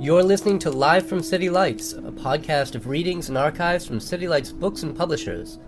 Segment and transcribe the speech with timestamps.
[0.00, 4.26] You're listening to Live from City Lights, a podcast of readings and archives from City
[4.26, 5.58] Lights books and publishers.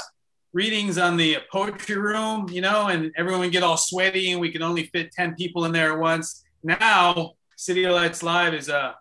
[0.52, 4.52] readings on the poetry room, you know, and everyone would get all sweaty and we
[4.52, 6.44] could only fit 10 people in there at once?
[6.62, 8.94] Now, City Lights Live is a uh,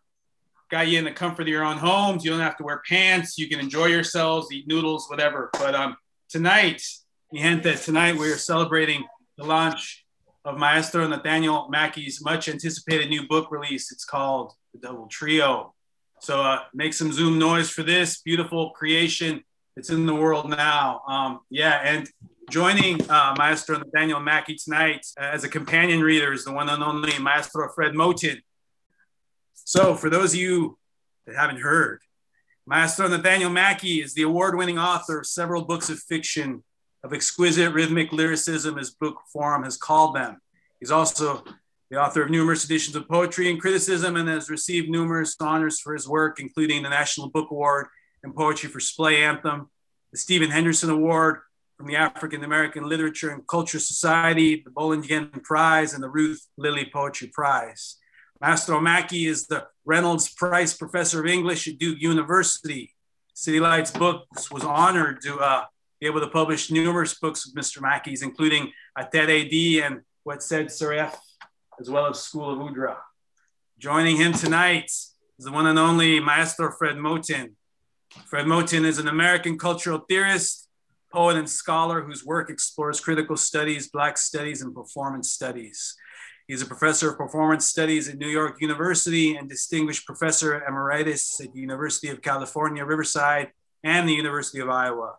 [0.69, 2.25] got you in the comfort of your own homes.
[2.25, 3.39] You don't have to wear pants.
[3.39, 5.49] You can enjoy yourselves, eat noodles, whatever.
[5.53, 5.97] But um,
[6.29, 6.83] tonight,
[7.31, 9.05] mi tonight we are celebrating
[9.37, 10.05] the launch
[10.45, 13.93] of Maestro Nathaniel Mackey's much anticipated new book release.
[13.93, 15.73] It's called The Double Trio.
[16.21, 19.45] So uh, make some Zoom noise for this beautiful creation.
[19.77, 21.03] It's in the world now.
[21.07, 22.11] Um, yeah, and
[22.51, 27.19] Joining uh, Maestro Nathaniel Mackey tonight as a companion reader is the one and only
[27.19, 28.41] Maestro Fred Moten.
[29.65, 30.79] So, for those of you
[31.27, 32.01] that haven't heard,
[32.67, 36.63] Maestro Nathaniel Mackey is the award winning author of several books of fiction
[37.05, 40.41] of exquisite rhythmic lyricism, as book form has called them.
[40.81, 41.45] He's also
[41.91, 45.95] the author of numerous editions of poetry and criticism and has received numerous honors for
[45.95, 47.87] his work, including the National Book Award
[48.23, 49.71] and Poetry for Splay Anthem,
[50.13, 51.41] the Stephen Henderson Award,
[51.79, 56.91] from the African American Literature and Culture Society, the Bollingen Prize, and the Ruth Lilly
[56.93, 57.97] Poetry Prize.
[58.41, 62.95] Maestro Mackey is the Reynolds Price Professor of English at Duke University.
[63.35, 65.65] City Lights Books was honored to uh,
[66.01, 67.83] be able to publish numerous books of Mr.
[67.83, 69.83] Mackey's, including Atet A.D.
[69.83, 71.17] and Whatsaid Serif,
[71.81, 72.97] as well as School of Udhra.
[73.77, 77.55] Joining him tonight is the one and only Maestro Fred Moten.
[78.27, 80.69] Fred Moten is an American cultural theorist,
[81.13, 85.97] poet and scholar whose work explores critical studies, Black studies, and performance studies.
[86.49, 91.53] He's a professor of performance studies at New York University and distinguished professor emeritus at
[91.53, 93.53] the University of California, Riverside,
[93.85, 95.17] and the University of Iowa.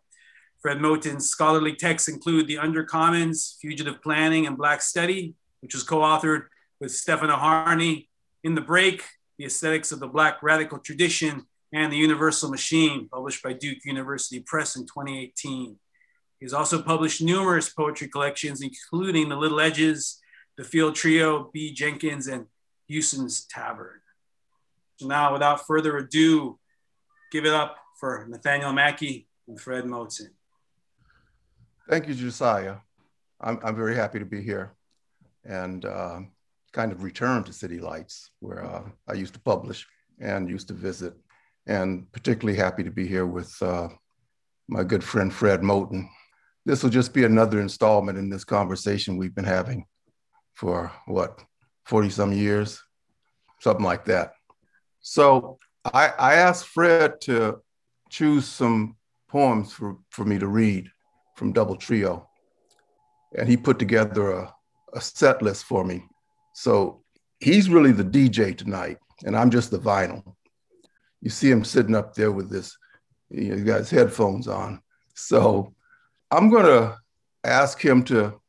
[0.59, 6.45] Fred Moten's scholarly texts include The Undercommons, Fugitive Planning, and Black Study, which was co-authored
[6.79, 8.09] with Stefano Harney.
[8.43, 9.03] In the Break,
[9.37, 14.39] The Aesthetics of the Black Radical Tradition, and The Universal Machine, published by Duke University
[14.39, 15.75] Press in 2018.
[16.39, 20.19] He's also published numerous poetry collections, including The Little Edges,
[20.59, 21.71] The Field Trio, B.
[21.71, 22.45] Jenkins, and
[22.89, 24.01] Hughson's Tavern.
[24.97, 26.59] So now, without further ado,
[27.31, 30.31] give it up for Nathaniel Mackey and Fred Moten.
[31.89, 32.75] Thank you, Josiah.
[33.39, 34.73] I'm, I'm very happy to be here
[35.45, 36.19] and uh,
[36.73, 39.87] kind of return to City Lights, where uh, I used to publish
[40.19, 41.13] and used to visit
[41.67, 43.87] and particularly happy to be here with uh,
[44.67, 46.09] my good friend Fred Moten.
[46.65, 49.85] This will just be another installment in this conversation we've been having
[50.59, 51.39] for what,
[51.85, 52.83] 40 some years,
[53.59, 54.33] something like that.
[55.01, 57.61] So I, I asked Fred to
[58.09, 58.97] choose some
[59.29, 60.89] poems for, for me to read
[61.35, 62.27] from Double Trio.
[63.37, 64.53] And he put together a,
[64.93, 66.03] a set list for me.
[66.53, 67.01] So
[67.39, 70.35] he's really the DJ tonight, and I'm just the vinyl
[71.21, 72.77] you see him sitting up there with this,
[73.29, 74.81] you know, he got his headphones on.
[75.15, 75.73] So
[76.31, 76.97] I'm gonna
[77.43, 78.39] ask him to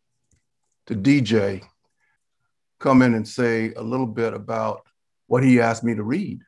[0.87, 1.63] to DJ
[2.81, 4.83] come in and say a little bit about
[5.29, 6.41] what he asked me to read.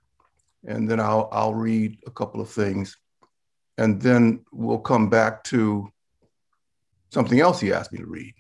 [0.67, 2.97] And then I'll I'll read a couple of things.
[3.79, 5.89] And then we'll come back to
[7.11, 8.35] something else he asked me to read.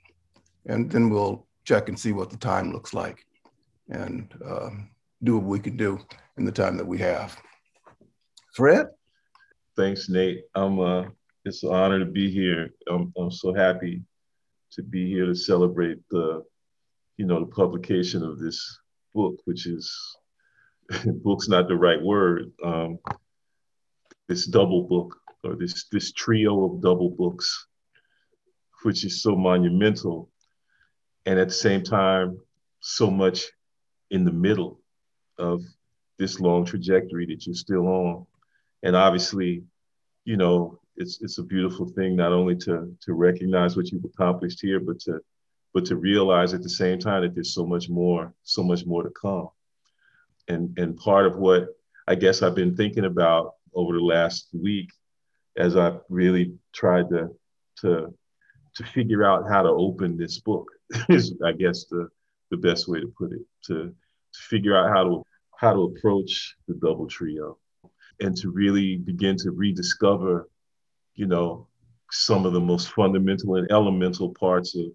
[0.67, 3.25] And then we'll check and see what the time looks like
[3.89, 4.91] and um,
[5.23, 5.99] do what we can do
[6.37, 7.37] in the time that we have.
[8.55, 8.87] Fred?
[9.77, 10.43] Thanks, Nate.
[10.55, 11.05] I'm uh,
[11.45, 12.71] it's an honor to be here.
[12.89, 14.03] I'm, I'm so happy
[14.73, 16.43] to be here to celebrate the,
[17.17, 18.79] you know, the publication of this
[19.15, 20.17] book, which is
[21.07, 22.53] book's not the right word.
[22.65, 22.99] Um,
[24.29, 27.67] this double book or this this trio of double books,
[28.83, 30.31] which is so monumental,
[31.27, 32.39] and at the same time,
[32.81, 33.45] so much
[34.11, 34.81] in the middle
[35.39, 35.63] of
[36.19, 38.27] this long trajectory that you're still on
[38.83, 39.65] and obviously,
[40.25, 44.61] you know, it's it's a beautiful thing not only to to recognize what you've accomplished
[44.61, 45.21] here, but to
[45.75, 49.03] but to realize at the same time that there's so much more, so much more
[49.03, 49.49] to come.
[50.49, 51.69] And and part of what
[52.07, 54.91] I guess I've been thinking about over the last week
[55.57, 57.29] as I've really tried to
[57.81, 58.15] to
[58.75, 60.69] to figure out how to open this book
[61.09, 62.09] is I guess the
[62.51, 63.95] the best way to put it to
[64.33, 65.23] to figure out how to
[65.57, 67.57] how to approach the double trio
[68.21, 70.49] and to really begin to rediscover
[71.15, 71.67] you know
[72.11, 74.87] some of the most fundamental and elemental parts of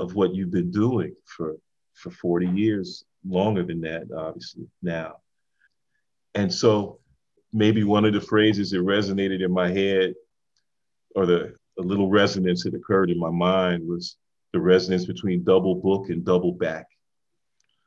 [0.00, 1.56] of what you've been doing for
[1.94, 5.16] for 40 years longer than that obviously now
[6.34, 6.98] and so
[7.52, 10.14] maybe one of the phrases that resonated in my head
[11.14, 14.16] or the a little resonance that occurred in my mind was
[14.52, 16.86] the resonance between double book and double back.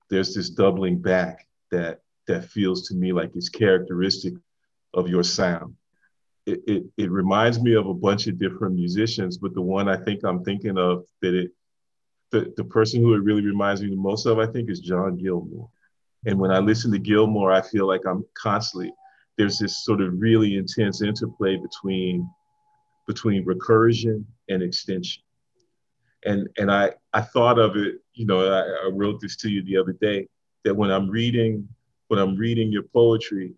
[0.10, 4.33] There's this doubling back that that feels to me like it's characteristic
[4.94, 5.75] of your sound.
[6.45, 9.98] It, it, it reminds me of a bunch of different musicians, but the one I
[9.98, 11.51] think I'm thinking of that it
[12.33, 15.18] the, the person who it really reminds me the most of, I think, is John
[15.18, 15.69] Gilmore.
[16.25, 18.91] And when I listen to Gilmore, I feel like I'm constantly
[19.38, 22.27] there's this sort of really intense interplay between
[23.07, 25.21] between recursion and extension.
[26.25, 29.63] And and I I thought of it, you know, I, I wrote this to you
[29.63, 30.27] the other day
[30.63, 31.68] that when I'm reading
[32.07, 33.53] when I'm reading your poetry,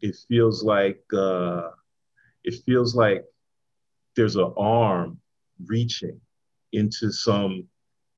[0.00, 1.68] it feels like uh,
[2.42, 3.24] it feels like
[4.16, 5.20] there's an arm
[5.66, 6.18] reaching
[6.72, 7.68] into some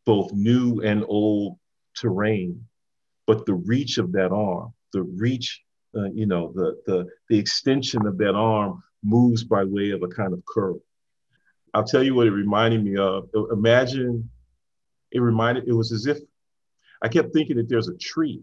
[0.06, 1.58] both new and old
[1.94, 2.64] terrain,
[3.26, 5.62] but the reach of that arm, the reach
[5.96, 10.08] uh, you know, the, the, the extension of that arm moves by way of a
[10.08, 10.78] kind of curl.
[11.72, 13.28] I'll tell you what it reminded me of.
[13.52, 14.30] Imagine
[15.10, 16.18] it reminded, it was as if
[17.02, 18.42] I kept thinking that there's a tree,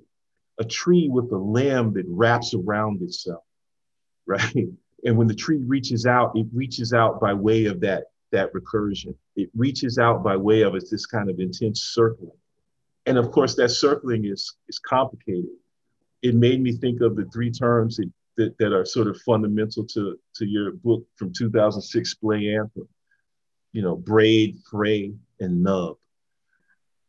[0.59, 3.43] a tree with a limb that wraps around itself,
[4.25, 4.67] right?
[5.05, 9.15] And when the tree reaches out, it reaches out by way of that, that recursion.
[9.35, 12.37] It reaches out by way of it's this kind of intense circling.
[13.05, 15.49] And of course, that circling is, is complicated
[16.23, 19.85] it made me think of the three terms that, that, that, are sort of fundamental
[19.85, 22.87] to, to your book from 2006, Splay Anthem.
[23.73, 25.97] You know, braid, fray, and nub.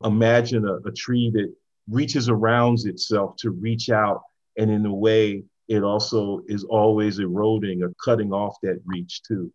[0.03, 1.55] Imagine a, a tree that
[1.89, 4.23] reaches around itself to reach out,
[4.59, 9.53] and in a way, it also is always eroding or cutting off that reach too.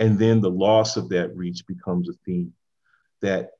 [0.00, 2.54] And then the loss of that reach becomes a theme
[3.20, 3.50] that,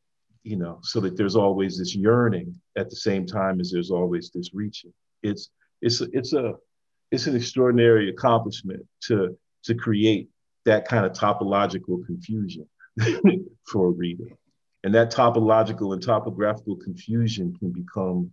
[0.42, 4.30] you know, so that there's always this yearning at the same time as there's always
[4.30, 4.92] this reaching.
[5.22, 5.50] It's
[5.82, 6.54] it's it's a
[7.10, 10.30] it's an extraordinary accomplishment to to create
[10.64, 12.66] that kind of topological confusion
[13.66, 14.30] for a reader.
[14.82, 18.30] And that topological and topographical confusion can become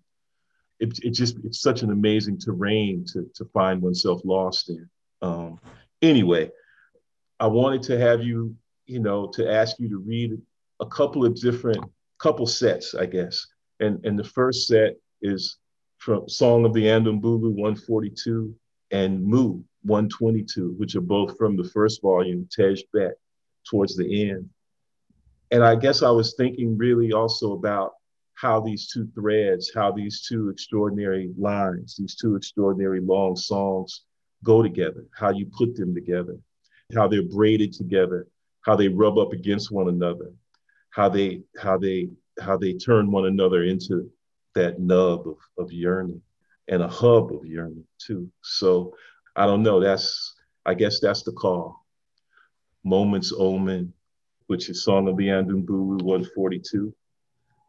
[0.80, 4.89] it, it just it's such an amazing terrain to, to find oneself lost in.
[5.21, 5.60] Um,
[6.01, 6.51] anyway
[7.39, 8.56] i wanted to have you
[8.86, 10.39] you know to ask you to read
[10.80, 11.84] a couple of different
[12.19, 13.48] couple sets i guess
[13.80, 15.57] and and the first set is
[15.98, 18.54] from Song of the Andoumboulou 142
[18.92, 23.16] and Mu 122, which are both from the first volume, Tej Bet,
[23.69, 24.50] towards the end.
[25.51, 27.94] And I guess I was thinking really also about
[28.36, 34.04] how these two threads, how these two extraordinary lines, these two extraordinary long songs
[34.44, 36.38] go together, how you put them together,
[36.95, 38.28] how they're braided together,
[38.62, 40.31] how they rub up against one another,
[40.92, 44.10] how they how they how they turn one another into
[44.56, 46.22] that nub of, of yearning
[46.68, 48.30] and a hub of yearning too.
[48.42, 48.94] So
[49.36, 49.80] I don't know.
[49.80, 50.36] That's
[50.66, 51.86] I guess that's the call.
[52.84, 53.94] Moments Omen,
[54.48, 56.94] which is Song of the Andoumboulou 142,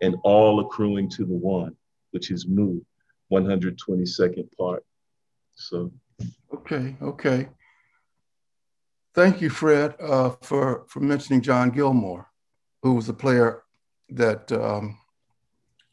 [0.01, 1.75] and all accruing to the one,
[2.13, 2.81] which is Mu,
[3.33, 4.85] 122nd part.
[5.57, 5.91] So
[6.55, 7.49] okay, okay.
[9.15, 12.27] Thank you, Fred, uh, for for mentioning John Gilmore,
[12.83, 13.63] who was a player
[14.11, 14.99] that um,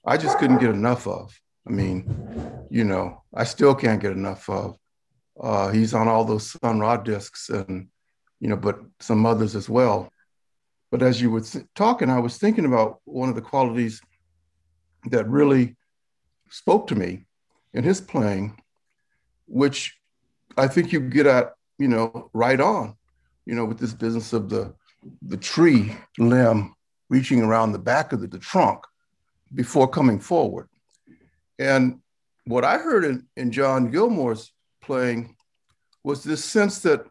[0.06, 1.34] I just couldn't get enough of.
[1.68, 4.78] I mean, you know, I still can't get enough of.
[5.40, 7.88] Uh, he's on all those Sun Ra discs and,
[8.40, 10.10] you know, but some others as well.
[10.92, 11.42] But as you were
[11.74, 14.02] talking, I was thinking about one of the qualities
[15.10, 15.76] that really
[16.50, 17.26] spoke to me
[17.74, 18.58] in his playing,
[19.48, 19.98] which
[20.56, 22.96] I think you get at, you know, right on,
[23.46, 24.74] you know, with this business of the
[25.22, 26.74] the tree limb
[27.10, 28.84] reaching around the back of the, the trunk
[29.54, 30.68] before coming forward.
[31.60, 32.00] And
[32.46, 35.36] what I heard in, in John Gilmore's playing
[36.04, 37.06] was this sense that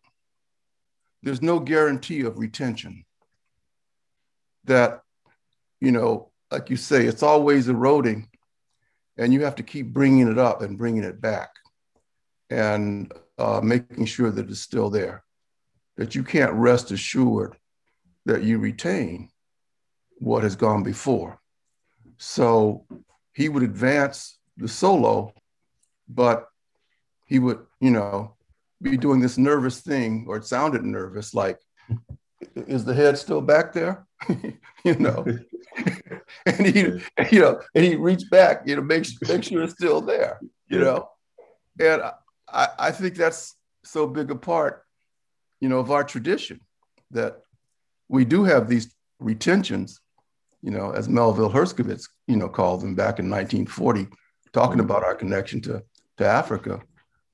[1.23, 3.05] there's no guarantee of retention.
[4.65, 5.03] That,
[5.81, 8.29] you know, like you say, it's always eroding
[9.17, 11.51] and you have to keep bringing it up and bringing it back
[12.51, 15.24] and uh, making sure that it's still there,
[15.97, 17.57] that you can't rest assured
[18.27, 19.29] that you retain
[20.19, 21.39] what has gone before.
[22.19, 22.87] So
[23.35, 25.33] he would advance the solo,
[26.09, 26.49] but
[27.27, 28.35] he would, you know,
[28.81, 31.59] be doing this nervous thing, or it sounded nervous, like,
[32.55, 34.07] is the head still back there?
[34.85, 35.25] you know,
[36.47, 36.81] and he,
[37.31, 40.79] you know, and he reached back, you know, make make sure it's still there, you
[40.79, 41.09] know,
[41.81, 42.03] and
[42.49, 44.84] I, I think that's so big a part,
[45.65, 46.61] you know, of our tradition
[47.11, 47.41] that
[48.11, 49.99] we do have these retentions,
[50.61, 54.09] you know, as Melville Herskovits, you know, called them back in 1940,
[54.53, 55.83] talking about our connection to,
[56.19, 56.83] to Africa.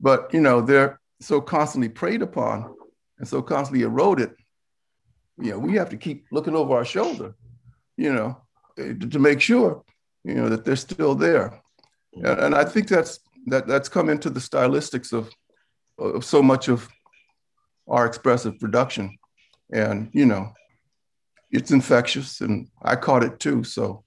[0.00, 2.72] But, you know, they're so constantly preyed upon
[3.18, 4.30] and so constantly eroded.
[5.36, 7.34] You know, we have to keep looking over our shoulder,
[7.96, 8.40] you know,
[8.76, 9.82] to, to make sure,
[10.22, 11.60] you know, that they're still there.
[12.12, 15.30] And, and I think that's that that's come into the stylistics of,
[15.98, 16.88] of so much of
[17.90, 19.18] our expressive production.
[19.72, 20.52] And, you know,
[21.50, 23.64] it's infectious and I caught it too.
[23.64, 24.04] So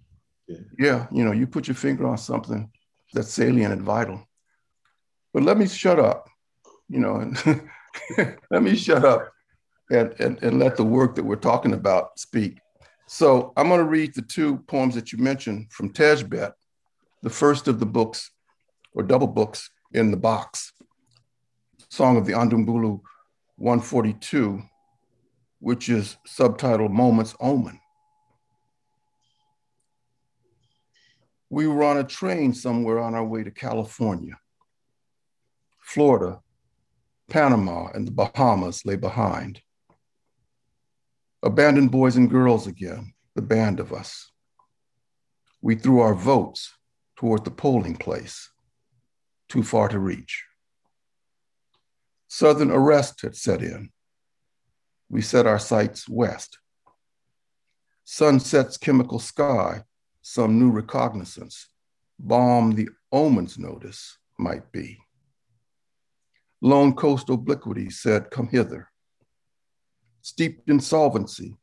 [0.47, 0.57] yeah.
[0.79, 2.71] yeah, you know, you put your finger on something
[3.13, 4.27] that's salient and vital.
[5.33, 6.29] But let me shut up,
[6.89, 7.37] you know, and
[8.51, 9.31] let me shut up
[9.89, 12.59] and, and, and let the work that we're talking about speak.
[13.07, 16.53] So I'm going to read the two poems that you mentioned from Tej Bet,
[17.21, 18.31] the first of the books
[18.93, 20.73] or double books in the box.
[21.89, 23.01] Song of the Andoumboulou
[23.57, 24.61] 142,
[25.59, 27.79] which is subtitled Moments Omen.
[31.49, 34.39] We were on a train somewhere on our way to California.
[35.79, 36.39] Florida,
[37.29, 39.61] Panama, and the Bahamas lay behind.
[41.43, 44.31] Abandoned boys and girls again, the band of us.
[45.61, 46.73] We threw our votes
[47.15, 48.49] toward the polling place,
[49.47, 50.43] too far to reach.
[52.35, 53.91] Southern arrest had set in
[55.07, 56.57] we set our sights west.
[58.05, 59.83] Sunset's chemical sky,
[60.23, 61.67] some new recognizance,
[62.17, 64.97] balm the omens notice might be.
[66.59, 68.89] Lone coast obliquity said, Come hither.
[70.23, 71.55] Steeped in solvency,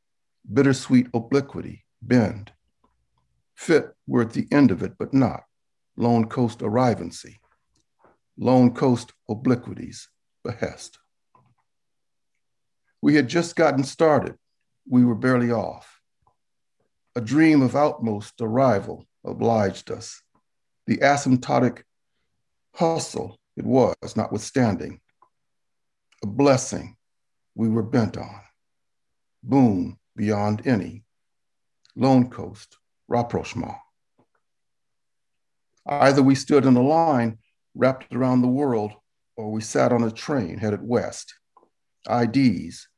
[0.55, 2.53] bittersweet obliquity, bend.
[3.57, 5.43] Fit we're at the end of it, but not.
[5.97, 7.41] Lone coast arrivancy.
[8.39, 10.09] Lone coast obliquity's
[10.45, 10.99] behest.
[13.03, 14.37] We had just gotten started.
[14.89, 16.01] We were barely off.
[17.17, 20.23] A dream of outmost arrival obliged us.
[20.87, 21.83] The asymptotic
[22.75, 25.01] hustle it was, notwithstanding.
[26.23, 26.97] A blessing
[27.55, 28.41] we were bent on.
[29.43, 31.05] Boom beyond any.
[31.97, 32.79] Lone Coast,
[33.09, 33.75] rapprochement.
[35.87, 37.39] Either we stood in a line
[37.75, 38.93] wrapped around the world,
[39.41, 41.35] or we sat on a train headed west.
[42.09, 42.89] IDs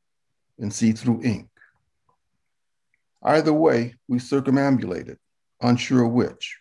[0.59, 1.47] and see through ink.
[3.23, 5.17] Either way, we circumambulated,
[5.61, 6.57] unsure which.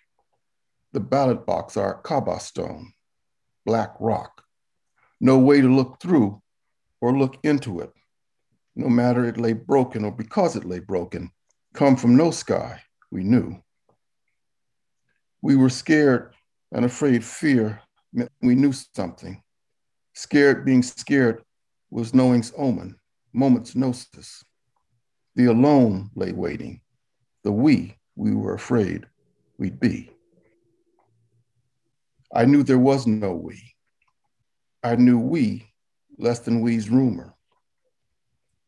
[0.93, 2.93] The ballot box, our Kaaba stone,
[3.67, 4.45] black rock.
[5.21, 6.41] No way to look through
[7.01, 7.93] or look into it,
[8.77, 11.31] no matter it lay broken or because it lay broken,
[11.75, 13.61] come from no sky, we knew.
[15.41, 16.35] We were scared
[16.71, 17.81] and afraid fear
[18.13, 19.43] meant we knew something.
[20.15, 21.43] Scared being scared
[21.91, 22.97] was knowing's omen
[23.33, 24.45] moment's gnosis.
[25.35, 26.83] The alone lay waiting,
[27.43, 29.07] the we we were afraid
[29.59, 30.11] we'd be.
[32.35, 33.75] I knew there was no we.
[34.83, 35.67] I knew we
[36.19, 37.35] less than we's rumor.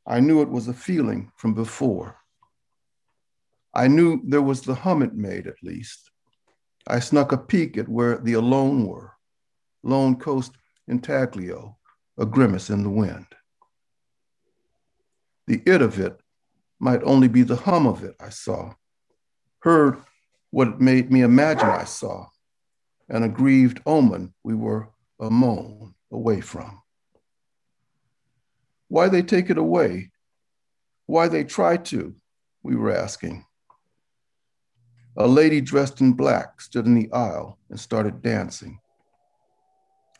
[0.07, 2.17] I knew it was a feeling from before.
[3.75, 6.11] I knew there was the hum it made at least.
[6.87, 9.13] I snuck a peek at where the alone were,
[9.83, 10.53] lone coast
[10.88, 11.76] intaglio,
[12.19, 13.26] a grimace in the wind.
[15.47, 16.21] The it of it
[16.79, 18.75] might only be the hum of it I saw,
[19.61, 19.99] heard
[20.50, 22.26] what it made me imagine I saw,
[23.09, 24.88] an aggrieved omen we were
[25.21, 26.81] a moan away from.
[28.88, 30.11] Why they take it away?
[31.07, 32.14] Why they try to?
[32.62, 33.45] We were asking.
[35.17, 38.79] A lady dressed in black stood in the aisle and started dancing.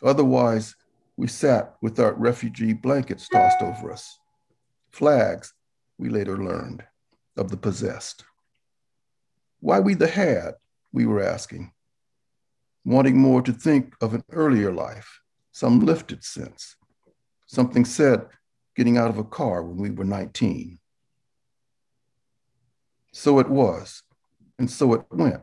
[0.05, 0.77] Otherwise,
[1.17, 4.19] we sat with our refugee blankets tossed over us
[4.95, 5.53] flags,
[5.99, 6.85] we later learned,
[7.37, 8.25] of the possessed.
[9.59, 10.55] Why we the had,
[10.93, 11.73] we were asking,
[12.85, 15.21] wanting more to think of an earlier life,
[15.51, 16.77] some lifted sense,
[17.47, 18.27] something said
[18.77, 20.79] getting out of a car when we were 19.
[23.13, 24.03] So it was,
[24.59, 25.43] and so it went.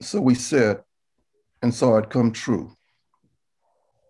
[0.00, 0.82] So we said,
[1.62, 2.77] and saw it come true.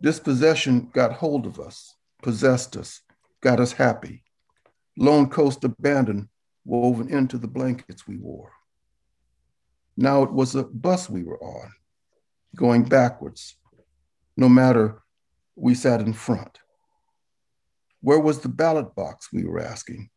[0.01, 3.01] Dispossession got hold of us, possessed us,
[3.41, 4.23] got us happy.
[4.97, 6.29] Lone Coast abandoned,
[6.65, 8.53] woven into the blankets we wore.
[9.97, 11.73] Now it was a bus we were on,
[12.55, 13.57] going backwards.
[14.37, 15.03] No matter
[15.57, 16.61] we sat in front.
[18.01, 20.11] Where was the ballot box, we were asking?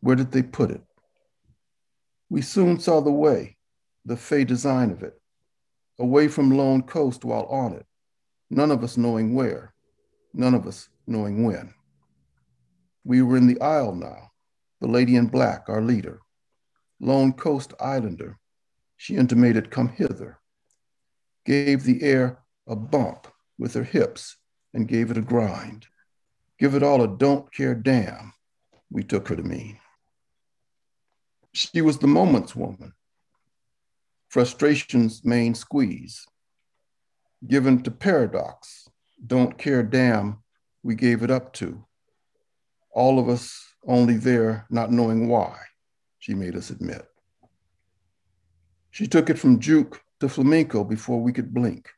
[0.00, 0.82] Where did they put it?
[2.28, 3.56] We soon saw the way,
[4.04, 5.20] the fey design of it,
[6.00, 7.86] away from Lone Coast while on it,
[8.52, 9.72] none of us knowing where,
[10.34, 11.72] none of us knowing when.
[13.02, 14.30] We were in the aisle now,
[14.80, 16.20] the lady in black, our leader,
[17.00, 18.38] Lone Coast Islander.
[18.96, 20.38] She intimated, Come hither,
[21.46, 23.26] gave the air a bump
[23.58, 24.36] with her hips
[24.74, 25.86] and gave it a grind.
[26.58, 28.34] Give it all a don't care damn,
[28.90, 29.78] we took her to mean.
[31.54, 32.92] She was the moment's woman,
[34.28, 36.26] frustration's main squeeze.
[37.46, 38.88] Given to paradox,
[39.26, 40.42] don't care damn,
[40.82, 41.84] we gave it up to.
[42.92, 45.58] All of us only there not knowing why,
[46.18, 47.06] she made us admit.
[48.90, 51.90] She took it from juke to flamenco before we could blink.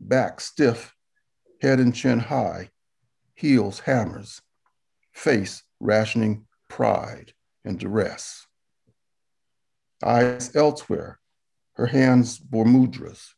[0.00, 0.96] Back stiff,
[1.60, 2.70] head and chin high,
[3.34, 4.42] heels hammers,
[5.12, 7.32] face rationing pride
[7.64, 8.46] and duress.
[10.02, 11.20] Eyes elsewhere,
[11.74, 13.34] her hands bore mudras,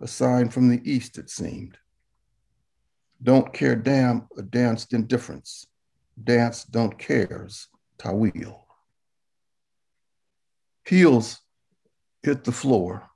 [0.00, 1.76] a sign from the east, it seemed.
[3.22, 5.66] Don't care damn a danced indifference.
[6.22, 8.62] Dance don't cares, tawil.
[10.86, 11.40] Heels
[12.22, 13.08] hit the floor.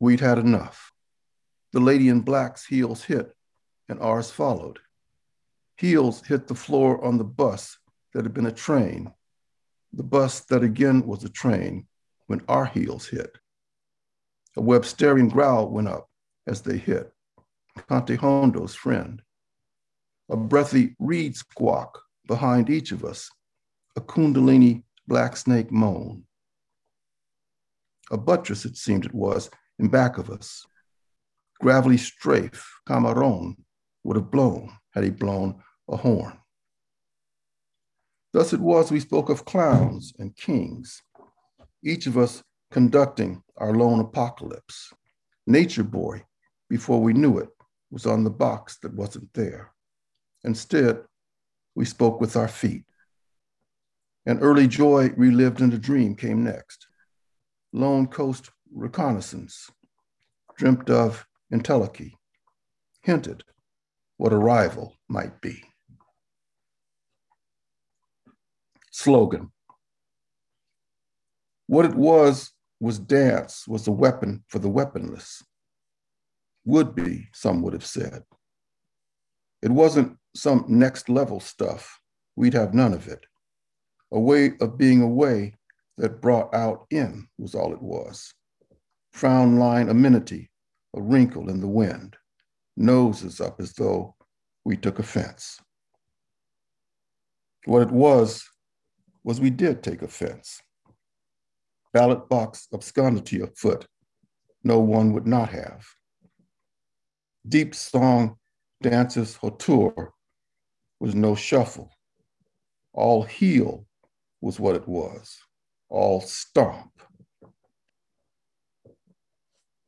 [0.00, 0.92] We'd had enough.
[1.72, 3.34] The lady in black's heels hit,
[3.88, 4.78] and ours followed.
[5.76, 7.78] Heels hit the floor on the bus
[8.12, 9.12] that had been a train,
[9.92, 11.86] the bus that again was a train
[12.26, 13.36] when our heels hit.
[14.56, 16.08] A Websterian growl went up
[16.46, 17.12] as they hit,
[17.88, 19.20] Cante Jondo's friend.
[20.30, 23.30] A breathy reed squawk behind each of us,
[23.96, 26.24] a Kundalini black snake moan.
[28.10, 30.64] A buttress, it seemed it was, in back of us.
[31.60, 33.56] Gravelly strafe, Camarón,
[34.04, 36.38] would have blown had he blown a horn.
[38.32, 41.02] Thus it was we spoke of clowns and kings,
[41.82, 44.92] each of us conducting our lone apocalypse.
[45.46, 46.24] Nature Boy,
[46.68, 47.48] before we knew it,
[47.90, 49.72] was on the box that wasn't there.
[50.44, 51.02] Instead,
[51.74, 52.84] we spoke with our feet.
[54.26, 56.86] An early joy relived in a dream came next.
[57.72, 59.70] Lone Coast reconnaissance,
[60.56, 62.12] dreamt of Entelechy,
[63.02, 63.44] hinted
[64.16, 65.62] what a rival might be.
[68.96, 69.52] slogan.
[71.66, 75.42] What it was was dance was a weapon for the weaponless.
[76.64, 78.22] Would be, some would have said.
[79.62, 82.00] It wasn't some next level stuff.
[82.36, 83.24] We'd have none of it.
[84.12, 85.54] A way of being away
[85.96, 88.32] that brought out in was all it was.
[89.12, 90.50] Frown line amenity,
[90.94, 92.16] a wrinkle in the wind,
[92.76, 94.14] noses up as though
[94.64, 95.58] we took offense.
[97.64, 98.48] What it was
[99.24, 100.60] was we did take offense.
[101.96, 103.86] Ballot box obscurity afoot,
[104.62, 105.82] no one would not have.
[107.48, 108.36] Deep song
[108.82, 110.12] dances hauteur
[111.00, 111.90] was no shuffle.
[112.92, 113.86] All heel
[114.42, 115.38] was what it was,
[115.88, 116.92] all stomp.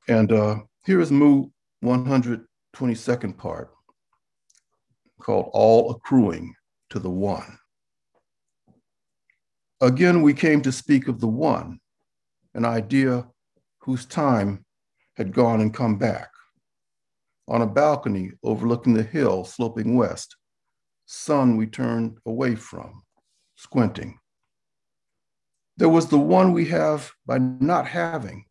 [0.08, 1.50] And uh, here is Mu
[1.84, 3.70] 122nd part
[5.20, 6.54] called All Accruing
[6.88, 7.58] to the One.
[9.82, 11.80] Again, we came to speak of the one,
[12.58, 13.24] an idea
[13.78, 14.64] whose time
[15.16, 16.28] had gone and come back.
[17.46, 20.36] On a balcony overlooking the hill sloping west,
[21.06, 23.04] sun we turned away from,
[23.54, 24.18] squinting.
[25.76, 28.44] There was the one we have by not having,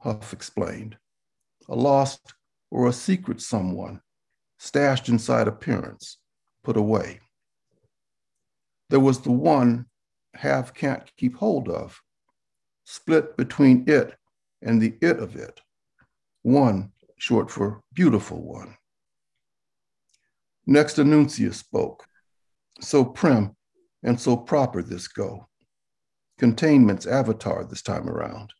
[0.00, 0.96] Huff explained,
[1.68, 2.34] a lost
[2.72, 4.00] or a secret someone,
[4.58, 6.18] stashed inside appearance,
[6.64, 7.20] put away.
[8.90, 9.86] There was the one
[10.34, 12.02] have can't keep hold of,
[12.84, 14.14] split between it
[14.62, 15.60] and the it of it.
[16.42, 18.76] One, short for beautiful one.
[20.66, 22.04] Next, Annuncia spoke.
[22.80, 23.56] So prim
[24.02, 25.48] and so proper this go.
[26.38, 28.52] Containment's avatar this time around.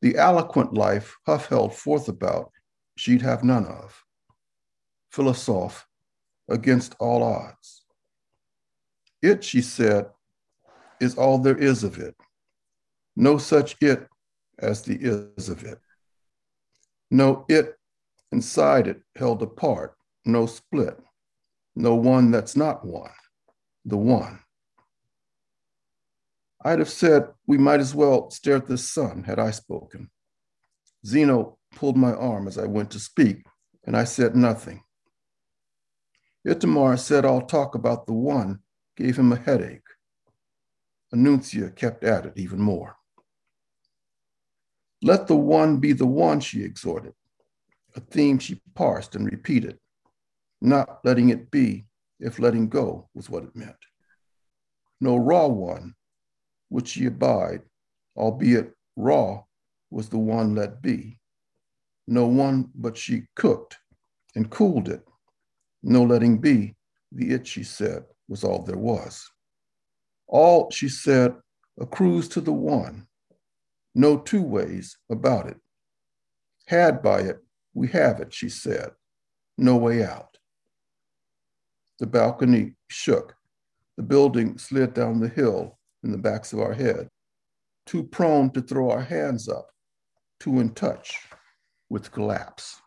[0.00, 2.50] The eloquent life Huff held forth about,
[2.96, 4.02] she'd have none of.
[5.10, 5.86] Philosophe,
[6.48, 7.84] against all odds.
[9.20, 10.06] It, she said,
[11.00, 12.16] is all there is of it.
[13.16, 14.08] No such it
[14.58, 15.78] as the is of it.
[17.10, 17.76] No it
[18.30, 19.94] inside it held apart,
[20.24, 20.98] no split,
[21.76, 23.10] no one that's not one,
[23.84, 24.40] the one.
[26.64, 30.10] I'd have said we might as well stare at the sun had I spoken.
[31.04, 33.44] Zeno pulled my arm as I went to speak,
[33.84, 34.82] and I said nothing.
[36.46, 38.60] Itamar said all talk about the one
[38.96, 39.82] gave him a headache.
[41.12, 42.96] Anuncia kept at it even more.
[45.02, 47.14] Let the one be the one, she exhorted,
[47.96, 49.78] a theme she parsed and repeated,
[50.60, 51.86] not letting it be
[52.20, 53.76] if letting go was what it meant.
[55.00, 55.94] No raw one
[56.70, 57.62] would she abide,
[58.16, 59.42] albeit raw
[59.90, 61.18] was the one let be.
[62.06, 63.78] No one but she cooked
[64.36, 65.04] and cooled it.
[65.82, 66.76] No letting be,
[67.10, 69.28] the it, she said, was all there was.
[70.28, 71.34] All, she said,
[71.80, 73.06] accrues to the one.
[73.94, 75.58] No two ways about it.
[76.66, 77.40] Had by it,
[77.74, 78.90] we have it, she said.
[79.58, 80.38] No way out.
[81.98, 83.34] The balcony shook.
[83.96, 87.08] The building slid down the hill in the backs of our head,
[87.86, 89.68] too prone to throw our hands up,
[90.40, 91.18] too in touch
[91.90, 92.80] with collapse.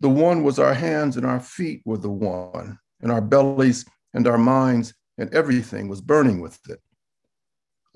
[0.00, 4.26] The one was our hands and our feet were the one, and our bellies and
[4.26, 6.80] our minds and everything was burning with it.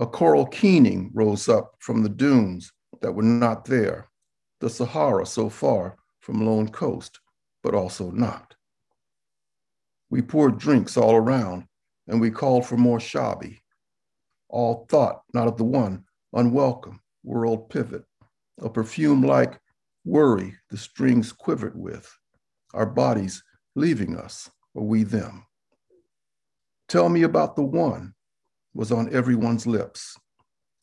[0.00, 4.08] A coral keening rose up from the dunes that were not there,
[4.60, 7.20] the Sahara so far from lone coast,
[7.62, 8.54] but also not.
[10.08, 11.66] We poured drinks all around,
[12.08, 13.58] and we called for more shabi.
[14.48, 18.04] All thought not of the one unwelcome world pivot,
[18.58, 19.60] a perfume like
[20.06, 22.10] worry the strings quivered with,
[22.72, 25.44] our bodies leaving us, or we them.
[26.88, 28.14] Tell me about the one
[28.74, 30.16] was on everyone's lips,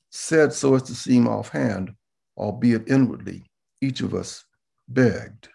[0.09, 1.91] said so as to seem offhand,
[2.37, 3.49] albeit inwardly,
[3.81, 4.43] each of us
[4.87, 5.49] begged.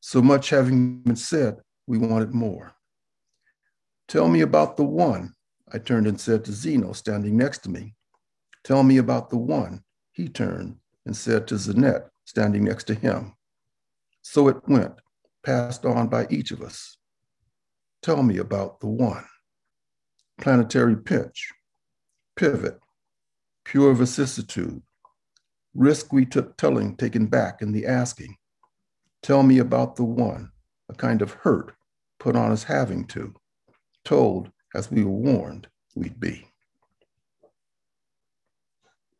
[0.00, 2.72] So much having been said, we wanted more.
[4.08, 5.34] Tell me about the one,
[5.72, 7.94] I turned and said to Zeno standing next to me.
[8.64, 13.34] Tell me about the one, he turned and said to Zanette standing next to him.
[14.22, 14.94] So it went,
[15.42, 16.96] passed on by each of us.
[18.02, 19.24] Tell me about the one.
[20.40, 21.52] Planetary pitch,
[22.36, 22.78] pivot,
[23.64, 24.82] pure vicissitude,
[25.74, 28.36] risk we took telling taken back in the asking.
[29.22, 30.50] Tell me about the one,
[30.88, 31.74] a kind of hurt
[32.18, 33.34] put on us having to,
[34.04, 36.46] told as we were warned we'd be.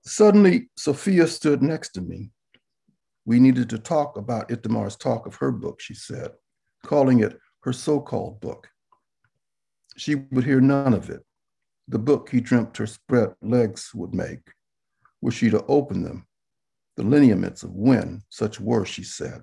[0.05, 2.31] Suddenly, Sophia stood next to me.
[3.25, 6.33] We needed to talk about Itamar's talk of her book, she said,
[6.85, 8.69] calling it her so called book.
[9.97, 11.25] She would hear none of it.
[11.89, 14.53] The book he dreamt her spread legs would make.
[15.21, 16.27] Were she to open them,
[16.97, 19.43] the lineaments of when such were, she said.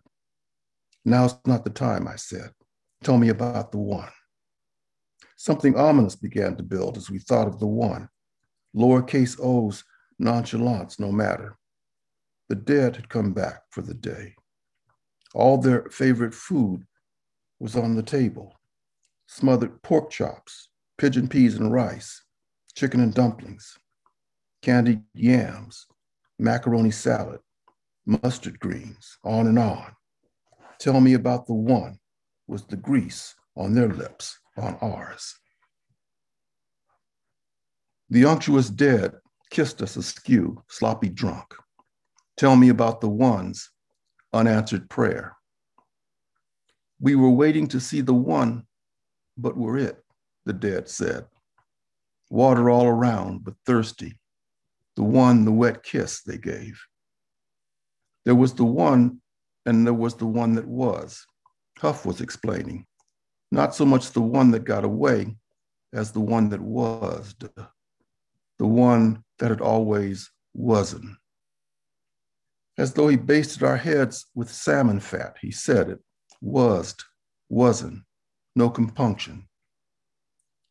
[1.06, 2.52] Now's not the time, I said.
[3.04, 4.10] Tell me about the one.
[5.36, 8.10] Something ominous began to build as we thought of the one.
[8.76, 9.84] Lowercase O's
[10.20, 11.58] nonchalance, no matter.
[12.50, 14.36] The dead had come back for the day.
[15.34, 16.86] All their favorite food
[17.60, 18.59] was on the table
[19.32, 22.24] smothered pork chops, pigeon peas and rice,
[22.74, 23.78] chicken and dumplings,
[24.63, 25.86] candied yams,
[26.39, 27.39] macaroni salad,
[28.08, 29.92] mustard greens, on and on.
[30.80, 32.00] Tell me about the one
[32.48, 35.36] was the grease on their lips, on ours.
[38.10, 39.13] The unctuous dead
[39.52, 41.54] kissed us askew, sloppy drunk.
[42.36, 43.70] Tell me about the one's
[44.34, 45.38] unanswered prayer.
[47.00, 48.65] We were waiting to see the one,
[49.41, 50.04] but were it,
[50.45, 51.25] the dead said.
[52.30, 54.19] Water all around, but thirsty.
[54.95, 56.80] The one, the wet kiss they gave.
[58.25, 59.21] There was the one,
[59.65, 61.25] and there was the one that was.
[61.80, 62.86] Huff was explaining.
[63.52, 65.38] Not so much the one that got away
[65.93, 71.15] as the one that was, the one that it always wasn't.
[72.78, 75.99] As though he basted our heads with salmon fat, he said it
[76.41, 76.95] was,
[77.49, 78.04] wasn't,
[78.56, 79.48] no compunction.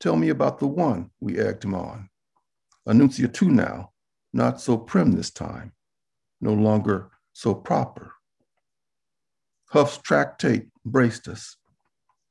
[0.01, 2.09] Tell me about the one, we egged him on.
[2.87, 3.93] Annuncia too now,
[4.33, 5.73] not so prim this time,
[6.41, 8.13] no longer so proper.
[9.71, 11.57] Huff's tractate braced us.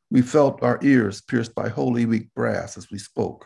[0.09, 3.45] We felt our ears pierced by Holy Week brass as we spoke.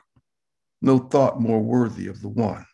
[0.82, 2.66] No thought more worthy of the one.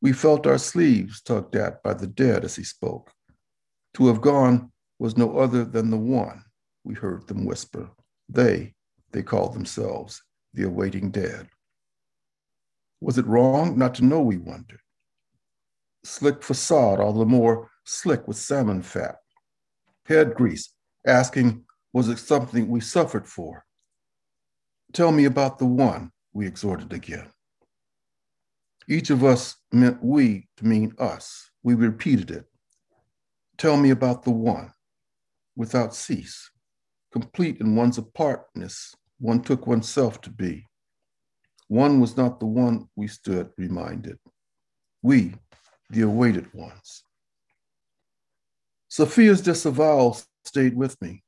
[0.00, 3.12] We felt our sleeves tugged at by the dead as he spoke.
[3.94, 6.44] To have gone was no other than the one,
[6.86, 7.90] we heard them whisper.
[8.28, 8.74] They,
[9.10, 10.22] they called themselves,
[10.54, 11.48] the awaiting dead.
[13.00, 14.80] Was it wrong not to know, we wondered?
[16.04, 19.16] Slick facade, all the more slick with salmon fat.
[20.06, 20.72] Head grease,
[21.04, 23.64] asking, was it something we suffered for?
[24.92, 27.28] Tell me about the one, we exhorted again.
[28.88, 31.50] Each of us meant we to mean us.
[31.64, 32.44] We repeated it.
[33.58, 34.72] Tell me about the one
[35.56, 36.50] without cease.
[37.16, 40.66] Complete in one's apartness, one took oneself to be.
[41.68, 44.18] One was not the one we stood reminded.
[45.00, 45.32] We,
[45.88, 47.02] the awaited ones.
[48.88, 51.22] Sophia's disavowal stayed with me.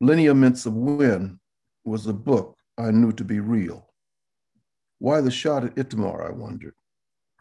[0.00, 1.40] Lineaments of When
[1.84, 3.92] was a book I knew to be real.
[4.98, 6.74] Why the shot at Itamar, I wondered.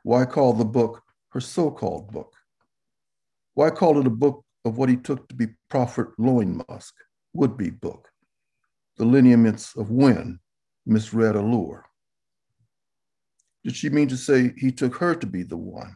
[0.03, 2.33] Why call the book her so called book?
[3.53, 6.91] Why call it a book of what he took to be Prophet Loinmusk,
[7.34, 8.10] would be book?
[8.98, 10.39] The lineaments of when
[10.86, 11.86] misread allure.
[13.63, 15.96] Did she mean to say he took her to be the one?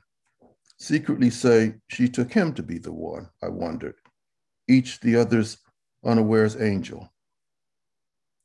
[0.79, 3.95] Secretly say she took him to be the one, I wondered,
[4.67, 5.57] each the other's
[6.05, 7.11] unawares angel.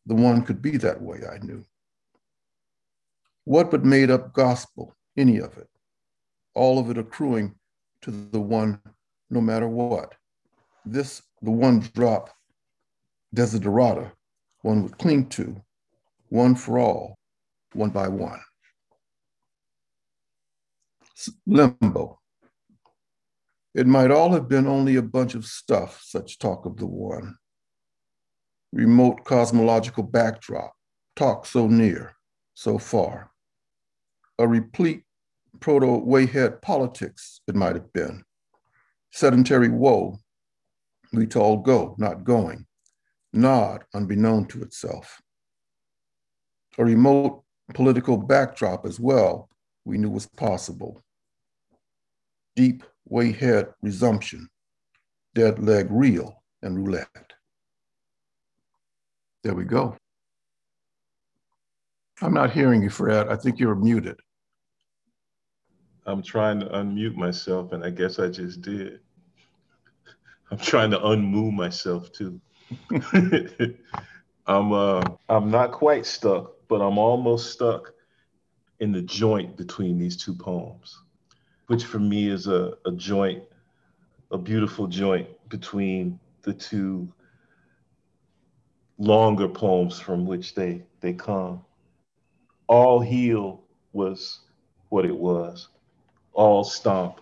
[0.06, 1.64] The one could be that way, I knew.
[3.44, 5.68] What but made up gospel, any of it,
[6.54, 7.54] all of it accruing
[8.02, 8.80] to the one
[9.30, 10.14] no matter what.
[10.84, 12.30] This, the one drop
[13.34, 14.12] desiderata
[14.62, 15.60] one would cling to,
[16.28, 17.18] one for all,
[17.74, 18.40] one by one.
[21.46, 22.20] Limbo.
[23.74, 27.36] It might all have been only a bunch of stuff, such talk of the one.
[28.72, 30.72] Remote cosmological backdrop,
[31.16, 32.14] talk so near,
[32.54, 33.30] so far.
[34.38, 35.04] A replete
[35.60, 38.24] proto wayhead politics, it might have been.
[39.10, 40.18] Sedentary woe,
[41.12, 42.66] we told go, not going.
[43.32, 45.20] Nod, unbeknown to itself.
[46.78, 49.48] A remote political backdrop as well,
[49.84, 51.02] we knew was possible.
[52.56, 54.48] Deep way wayhead resumption,
[55.34, 57.32] dead leg reel and roulette.
[59.42, 59.96] There we go.
[62.20, 63.28] I'm not hearing you, Fred.
[63.28, 64.20] I think you're muted.
[66.06, 69.00] I'm trying to unmute myself, and I guess I just did.
[70.50, 72.40] I'm trying to unmove myself too.
[74.46, 77.92] I'm uh I'm not quite stuck, but I'm almost stuck
[78.80, 80.98] in the joint between these two poems,
[81.66, 83.42] which for me is a, a joint,
[84.30, 87.12] a beautiful joint between the two
[88.98, 91.62] longer poems from which they they come.
[92.66, 94.40] All heal was
[94.88, 95.68] what it was
[96.32, 97.20] all stomp.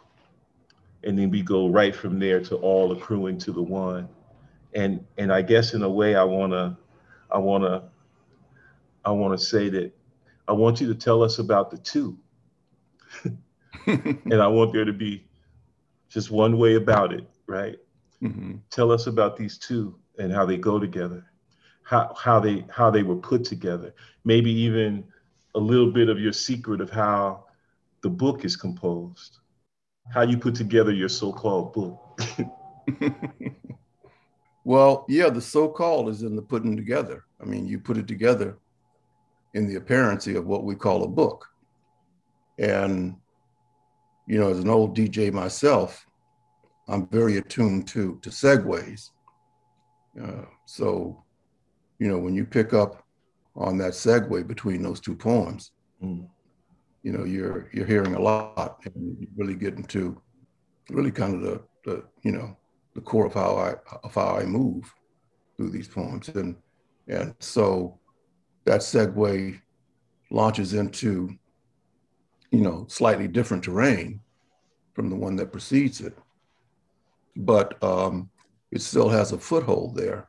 [1.03, 4.09] And then we go right from there to all accruing to the one.
[4.75, 6.79] And and I guess in a way I wanna
[7.31, 7.89] I wanna
[9.05, 9.93] I wanna say that
[10.47, 12.19] I want you to tell us about the two.
[13.87, 15.27] and I want there to be
[16.09, 17.77] just one way about it, right?
[18.23, 18.57] Mm-hmm.
[18.71, 21.25] Tell us about these two and how they go together,
[21.83, 23.95] how how they how they were put together.
[24.25, 25.05] Maybe even
[25.55, 27.45] a little bit of your secret of how
[28.03, 29.39] the book is composed,
[30.13, 32.21] how you put together your so-called book.
[34.65, 37.25] well, yeah, the so-called is in the putting together.
[37.41, 38.59] I mean, you put it together
[39.55, 41.47] in the apparency of what we call a book.
[42.59, 43.17] And,
[44.27, 46.07] you know, as an old DJ myself,
[46.89, 49.11] I'm very attuned to, to segues.
[50.21, 51.25] Uh, so,
[51.99, 53.05] you know, when you pick up
[53.57, 56.27] on that segue between those two poems, mm
[57.03, 60.21] you know you're you're hearing a lot and you really getting to
[60.91, 62.57] really kind of the, the you know
[62.95, 64.93] the core of how I of how I move
[65.57, 66.29] through these poems.
[66.29, 66.57] And
[67.09, 67.99] and so
[68.65, 69.61] that segue
[70.31, 71.31] launches into
[72.51, 74.21] you know slightly different terrain
[74.95, 76.17] from the one that precedes it.
[77.37, 78.31] But um,
[78.71, 80.29] it still has a foothold there.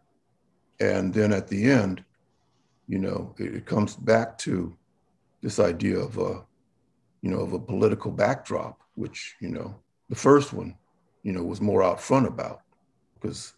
[0.79, 2.03] And then at the end
[2.87, 4.75] you know it, it comes back to
[5.41, 6.43] this idea of a
[7.21, 9.75] you know, of a political backdrop, which, you know,
[10.09, 10.75] the first one,
[11.23, 12.61] you know, was more out front about
[13.15, 13.53] because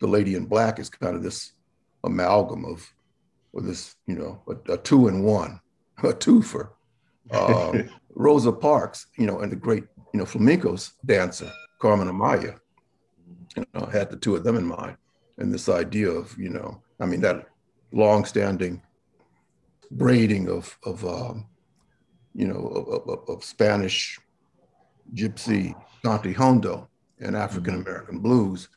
[0.00, 1.52] the lady in black is kind of this
[2.04, 2.92] amalgam of,
[3.52, 5.60] or this, you know, a, a two in one,
[5.98, 6.70] a twofer.
[7.30, 12.58] Um, Rosa Parks, you know, and the great, you know, flamencos dancer, Carmen Amaya,
[13.56, 14.96] you know, had the two of them in mind.
[15.38, 17.48] And this idea of, you know, I mean, that
[17.92, 18.82] long-standing
[19.90, 21.46] braiding of, of um,
[22.34, 24.18] you know, of, of, of Spanish,
[25.14, 26.88] Gypsy, Cante Jondo,
[27.20, 28.68] and African American blues,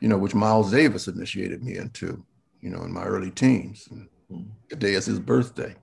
[0.00, 2.24] you know, which Miles Davis initiated me into,
[2.60, 3.88] you know, in my early teens.
[3.90, 4.08] And
[4.68, 5.74] the day is his birthday.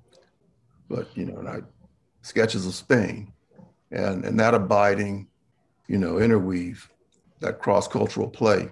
[0.89, 1.59] But, you know, and I,
[2.21, 3.31] sketches of Spain
[3.91, 5.27] and, and that abiding,
[5.87, 6.89] you know, interweave,
[7.41, 8.69] that cross-cultural play,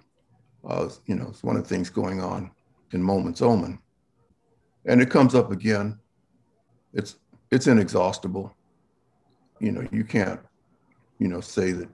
[0.67, 2.49] uh, you know, it's one of the things going on
[2.93, 3.77] in Moments Omen.
[4.85, 5.99] And it comes up again.
[6.93, 7.17] It's
[7.51, 8.55] it's inexhaustible.
[9.59, 10.39] You know, you can't,
[11.19, 11.89] you know, say that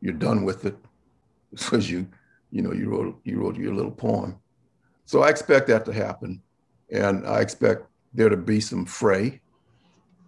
[0.00, 0.76] you're done with it
[1.50, 2.06] because you
[2.52, 4.36] you know, you wrote you wrote your little poem.
[5.06, 6.40] So I expect that to happen,
[6.90, 9.40] and I expect there to be some fray.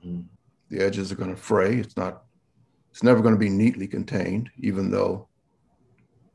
[0.05, 0.24] Mm.
[0.70, 1.77] The edges are going to fray.
[1.77, 2.24] It's not.
[2.90, 5.29] It's never going to be neatly contained, even though,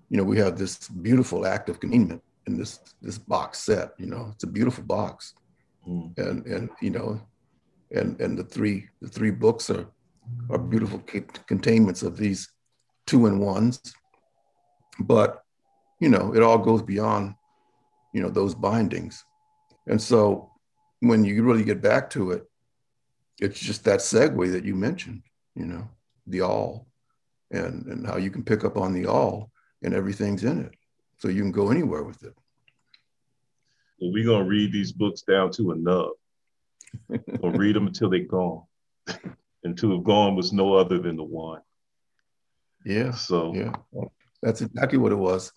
[0.10, 3.94] you know, we have this beautiful act of containment in this this box set.
[3.98, 5.34] You know, it's a beautiful box,
[5.88, 6.16] mm.
[6.20, 7.20] and and you know,
[7.92, 9.88] and and the three the three books are
[10.50, 11.00] are beautiful
[11.48, 12.50] containments of these
[13.06, 13.80] two in ones.
[15.00, 15.44] But
[16.00, 17.36] you know, it all goes beyond
[18.14, 19.24] you know those bindings,
[19.88, 20.52] and so
[21.02, 22.44] when you really get back to it,
[23.40, 25.24] it's just that segue that you mentioned.
[25.56, 25.90] You know,
[26.28, 26.88] the all,
[27.52, 29.52] and and how you can pick up on the all,
[29.84, 30.74] and everything's in it,
[31.18, 32.34] so you can go anywhere with it.
[34.00, 36.12] Well, we're gonna read these books down to a nub.
[37.08, 38.64] we'll read them until they're gone.
[39.64, 41.62] And to have gone was no other than the one.
[42.86, 43.12] Yeah.
[43.12, 43.74] So yeah,
[44.42, 45.52] that's exactly what it was.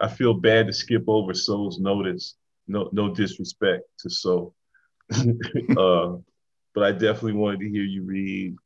[0.00, 2.36] I feel bad to skip over So's Notice.
[2.66, 4.54] No, no disrespect to Soul,
[5.12, 6.16] uh,
[6.74, 8.56] but I definitely wanted to hear you read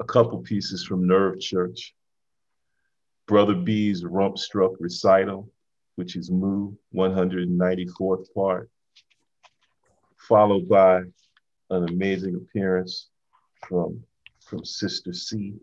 [0.00, 1.94] a couple pieces from Nerve Church.
[3.28, 5.48] Brother B's Rump Struck Recital,
[5.94, 8.68] which is Mu, 194th part,
[10.18, 11.02] followed by
[11.70, 13.08] an amazing appearance
[13.68, 14.02] from
[14.40, 15.54] from Sister C,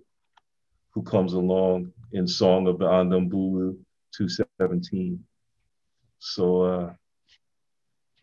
[0.92, 3.78] who comes along in Song of the Andoumboulou
[4.14, 5.24] 217.
[6.20, 6.94] So uh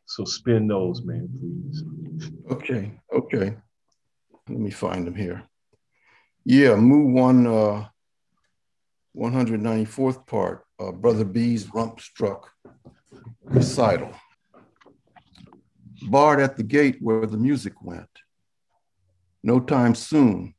[0.06, 2.30] so spin those, man, please.
[2.50, 3.56] Okay, okay.
[4.48, 5.42] Let me find them here.
[6.44, 7.88] Yeah, Mu one uh
[9.16, 12.50] 194th part, uh, Brother B's rump struck
[13.44, 14.12] recital.
[16.02, 18.10] Barred at the gate where the music went
[19.46, 20.52] no time soon,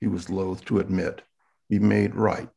[0.00, 1.22] he was loath to admit,
[1.70, 2.50] be made right,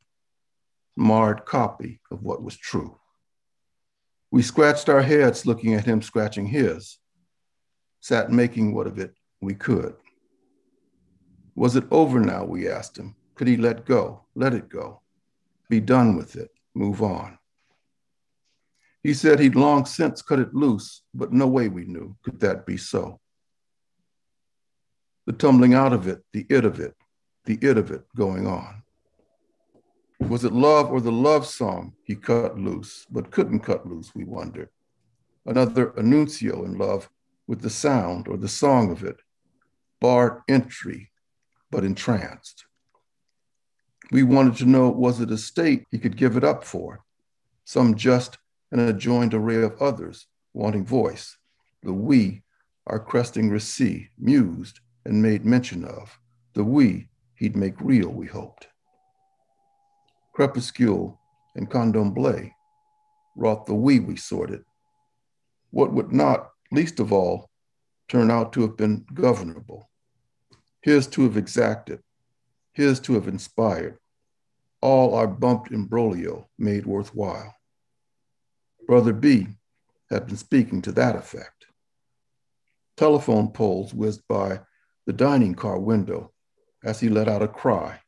[0.97, 2.99] marred copy of what was true.
[4.31, 6.97] We scratched our heads looking at him scratching his,
[8.01, 9.95] sat making what of it we could.
[11.55, 13.15] Was it over now, we asked him.
[13.35, 15.03] Could he let go, let it go,
[15.69, 17.37] be done with it, move on?
[19.01, 22.65] He said he'd long since cut it loose, but no way we knew could that
[22.65, 23.21] be so
[25.25, 26.95] the tumbling out of it, the it of it,
[27.45, 28.83] the it of it going on.
[30.19, 34.23] Was it love or the love song he cut loose, but couldn't cut loose, we
[34.23, 34.71] wonder?
[35.45, 37.09] Another annuncio in love
[37.47, 39.17] with the sound or the song of it,
[39.99, 41.11] barred entry,
[41.69, 42.65] but entranced.
[44.11, 47.03] We wanted to know was it a state he could give it up for,
[47.65, 48.37] some just
[48.71, 51.37] and adjoined array of others wanting voice,
[51.81, 52.43] the we,
[52.87, 56.19] our cresting receipt, mused, and made mention of,
[56.53, 58.67] the we he'd make real, we hoped.
[60.33, 61.19] Crepuscule
[61.55, 62.51] and Candomblé
[63.35, 64.63] wrought the we we sorted.
[65.71, 67.49] What would not, least of all,
[68.07, 69.89] turn out to have been governable,
[70.81, 71.99] his to have exacted,
[72.73, 73.97] his to have inspired,
[74.81, 77.55] all our bumped imbroglio made worthwhile.
[78.85, 79.47] Brother B
[80.09, 81.65] had been speaking to that effect.
[82.97, 84.59] Telephone poles whizzed by
[85.05, 86.31] the dining car window
[86.83, 87.99] as he let out a cry,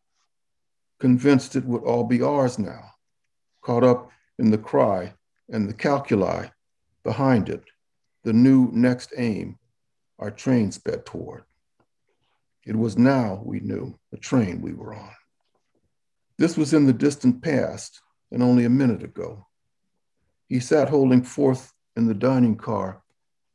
[1.00, 2.92] convinced it would all be ours now,
[3.62, 5.14] caught up in the cry
[5.50, 6.50] and the calculi
[7.04, 7.64] behind it,
[8.24, 9.58] the new next aim
[10.20, 11.44] our train sped toward.
[12.66, 15.12] It was now, we knew, a train we were on.
[16.38, 19.48] This was in the distant past and only a minute ago.
[20.48, 23.04] He sat holding forth in the dining car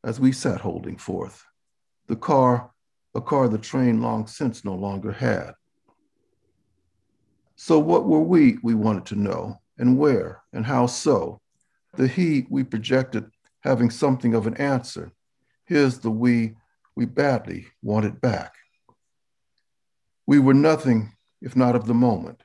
[0.05, 1.45] as we sat holding forth.
[2.07, 2.71] The car
[3.15, 5.53] a car the train long since no longer had.
[7.57, 11.41] So, what were we, we wanted to know, and where, and how so?
[11.95, 15.13] The he we projected having something of an answer.
[15.67, 16.55] Here's the we
[16.97, 18.55] we badly wanted back.
[20.27, 22.43] We were nothing if not of the moment,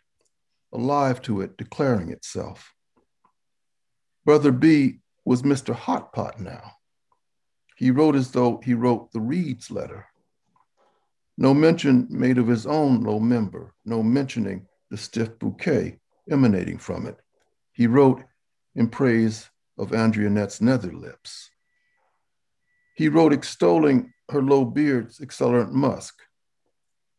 [0.74, 2.74] alive to it, declaring itself.
[4.24, 5.76] Brother B was Mr.
[5.76, 6.74] Hotpot now.
[7.76, 10.08] He wrote as though he wrote the Reed's letter.
[11.38, 17.06] No mention made of his own low member, no mentioning the stiff bouquet emanating from
[17.06, 17.18] it.
[17.74, 18.24] He wrote
[18.76, 21.50] in praise of Andrianette's nether lips.
[22.96, 26.16] He wrote extolling her low beard's accelerant musk,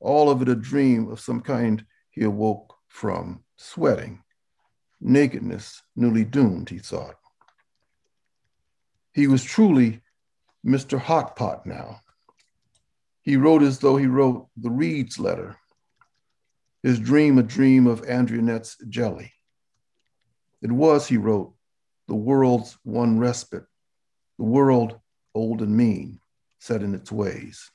[0.01, 4.23] all of it a dream of some kind he awoke from, sweating,
[5.01, 7.17] nakedness newly doomed, he thought.
[9.13, 10.01] He was truly
[10.65, 10.99] Mr.
[11.01, 12.01] Hotpot now,
[13.27, 15.57] he wrote as though he wrote the Reed's letter,
[16.85, 19.33] his dream a dream of Andrianette's jelly.
[20.63, 21.53] It was, he wrote,
[22.07, 23.65] the world's one respite,
[24.39, 25.01] the world,
[25.35, 26.21] old and mean,
[26.61, 27.69] set in its ways.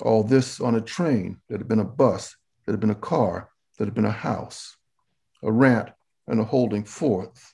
[0.00, 3.50] All this on a train that had been a bus, that had been a car,
[3.76, 4.78] that had been a house,
[5.42, 5.90] a rant
[6.26, 7.52] and a holding forth.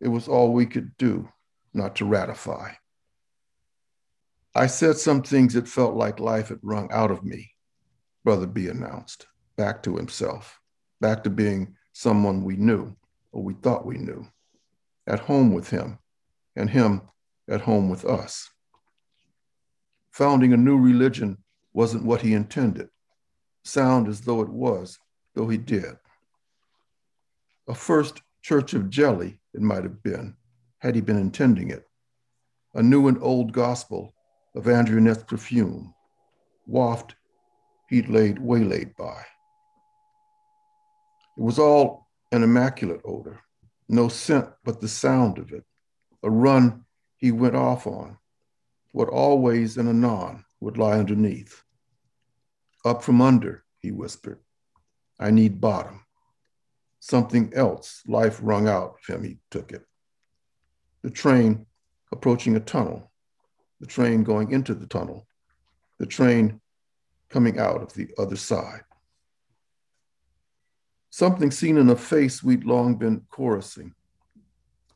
[0.00, 1.28] It was all we could do
[1.72, 2.72] not to ratify.
[4.54, 7.52] I said some things that felt like life had wrung out of me,
[8.22, 9.26] Brother B announced,
[9.56, 10.60] back to himself,
[11.00, 12.94] back to being someone we knew
[13.32, 14.26] or we thought we knew,
[15.06, 15.98] at home with him,
[16.54, 17.00] and him
[17.48, 18.50] at home with us.
[20.12, 21.38] Founding a new religion
[21.72, 22.90] wasn't what he intended.
[23.64, 24.98] Sound as though it was,
[25.34, 25.96] though he did.
[27.68, 30.36] A first church of jelly, it might have been,
[30.78, 31.88] had he been intending it.
[32.74, 34.14] A new and old gospel
[34.54, 35.94] of Andrew perfume,
[36.66, 37.14] waft
[37.88, 39.24] he'd laid waylaid by.
[41.36, 43.40] It was all an immaculate odor,
[43.88, 45.64] no scent but the sound of it,
[46.22, 46.84] a run
[47.16, 48.18] he went off on,
[48.92, 51.62] what always and anon would lie underneath.
[52.84, 54.40] Up from under, he whispered,
[55.18, 56.04] I need bottom.
[56.98, 59.84] Something else, life wrung out of him, he took it.
[61.02, 61.66] The train
[62.12, 63.11] approaching a tunnel,
[63.82, 65.26] the train going into the tunnel,
[65.98, 66.60] the train
[67.28, 68.82] coming out of the other side.
[71.10, 73.92] Something seen in a face we'd long been chorusing.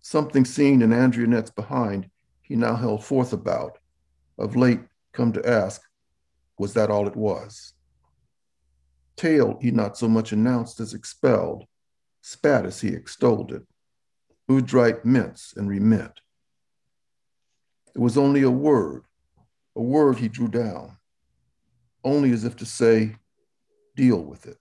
[0.03, 1.27] Something seen in Andrew
[1.57, 2.09] behind
[2.43, 3.79] he now held forth about,
[4.39, 4.83] of late
[5.13, 5.83] come to ask,
[6.57, 7.73] was that all it was?
[9.17, 11.65] Tale he not so much announced as expelled,
[12.21, 13.67] spat as he extolled it,
[14.49, 16.21] Udhrite mince and remit.
[17.97, 19.05] It was only a word,
[19.75, 20.99] a word he drew down,
[22.05, 23.17] only as if to say,
[23.97, 24.59] deal with it.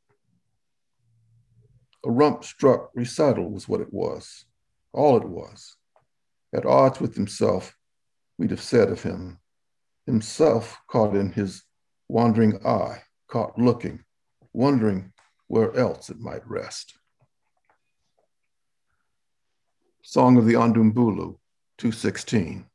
[2.05, 4.45] A rump struck recital was what it was,
[4.93, 5.75] all it was.
[6.53, 7.75] At odds with himself,
[8.37, 9.39] we'd have said of him,
[10.05, 11.61] himself caught in his
[12.07, 14.05] wandering eye, caught looking,
[14.53, 15.11] wondering
[15.47, 16.97] where else it might rest.
[20.03, 21.37] Song of the Andoumboulou,
[21.77, 22.69] 216.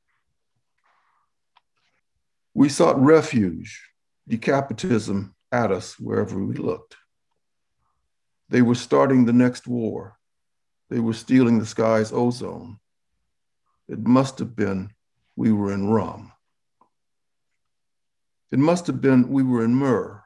[2.61, 3.89] We sought refuge,
[4.29, 6.95] decapitism at us wherever we looked.
[8.51, 10.19] They were starting the next war.
[10.91, 12.79] They were stealing the sky's ozone.
[13.89, 14.91] It must have been
[15.37, 16.33] we were in rum.
[18.53, 20.23] It must have been we were in myrrh.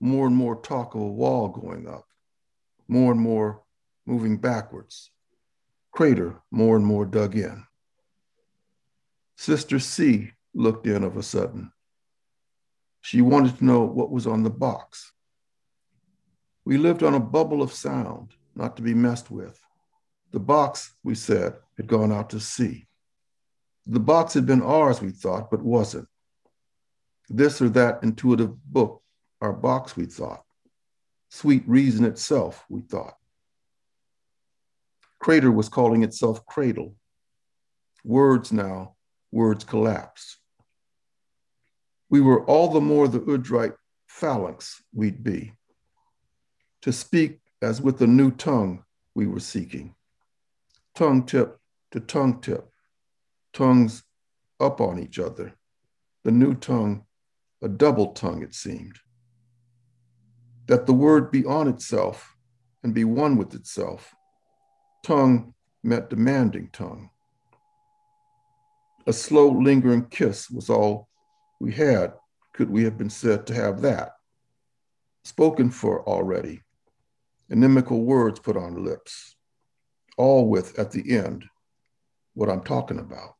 [0.00, 2.08] More and more talk of a wall going up,
[2.88, 3.62] more and more
[4.06, 5.12] moving backwards.
[5.92, 7.64] Crater more and more dug in.
[9.36, 11.72] Sister C looked in of a sudden.
[13.00, 15.12] She wanted to know what was on the box.
[16.64, 19.58] We lived on a bubble of sound, not to be messed with.
[20.32, 22.88] The box, we said, had gone out to sea.
[23.86, 26.08] The box had been ours, we thought, but wasn't.
[27.28, 29.02] This or that intuitive book,
[29.40, 30.42] our box, we thought.
[31.30, 33.14] Sweet reason itself, we thought.
[35.20, 36.96] Crater was calling itself cradle.
[38.04, 38.96] Words now,
[39.30, 40.38] words collapse
[42.10, 43.74] we were all the more the Udhrite
[44.06, 45.52] phalanx we'd be.
[46.82, 48.84] To speak as with a new tongue
[49.14, 49.94] we were seeking.
[50.94, 51.58] Tongue tip
[51.90, 52.68] to tongue tip,
[53.52, 54.02] tongues
[54.60, 55.54] up on each other.
[56.24, 57.04] The new tongue,
[57.62, 58.98] a double tongue, it seemed.
[60.66, 62.34] That the word be on itself
[62.82, 64.14] and be one with itself.
[65.04, 67.10] Tongue meant demanding tongue.
[69.06, 71.07] A slow, lingering kiss was all
[71.60, 72.12] we had,
[72.52, 74.12] could we have been said to have that?
[75.24, 76.62] Spoken for already,
[77.50, 79.36] inimical words put on lips,
[80.16, 81.44] all with at the end
[82.34, 83.34] what I'm talking about.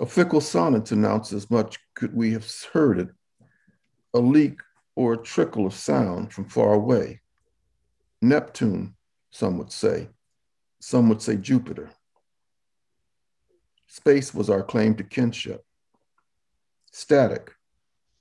[0.00, 3.08] A fickle sonnet announced as much could we have heard it,
[4.14, 4.58] a leak
[4.94, 7.20] or a trickle of sound from far away.
[8.20, 8.94] Neptune,
[9.30, 10.08] some would say,
[10.80, 11.90] some would say Jupiter.
[13.86, 15.64] Space was our claim to kinship
[16.92, 17.50] static,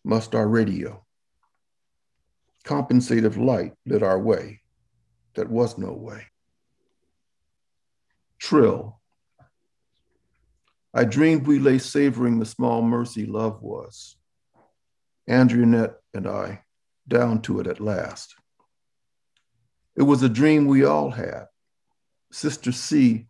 [0.04, 1.06] must our radio.
[2.64, 4.62] Compensative light lit our way.
[5.36, 6.24] That was no way.
[8.40, 9.00] Trill.
[10.94, 14.18] I dreamed we lay savoring the small mercy love was.
[15.30, 16.64] Andrianette and I
[17.08, 18.36] down to it at last.
[19.96, 21.48] It was a dream we all had,
[22.32, 23.28] Sister C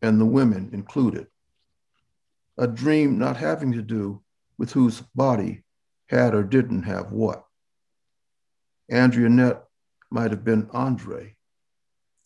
[0.00, 1.26] and the women included.
[2.58, 4.22] A dream not having to do
[4.58, 5.64] with whose body
[6.08, 7.44] had or didn't have what.
[8.90, 9.62] Andrianette
[10.10, 11.36] might have been Andre,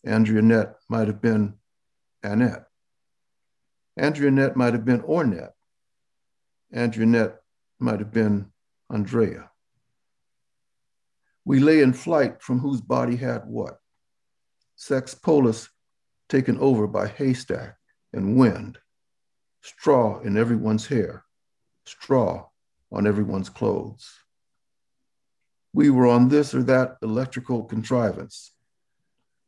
[0.05, 1.55] Andrianette might have been
[2.23, 2.65] Annette.
[3.99, 5.53] Andrianette might have been Ornette.
[6.73, 7.35] Andrianette
[7.79, 8.51] might have been
[8.89, 9.49] Andrea.
[11.45, 13.79] We lay in flight from whose body had what?
[14.75, 15.69] Sex polis
[16.29, 17.77] taken over by haystack
[18.13, 18.77] and wind,
[19.61, 21.25] straw in everyone's hair,
[21.91, 22.45] straw
[22.91, 24.13] on everyone's clothes.
[25.73, 28.51] We were on this or that electrical contrivance.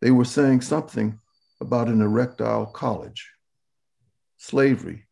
[0.02, 1.20] They were saying something
[1.62, 3.32] about an erectile college.
[4.38, 5.06] Slavery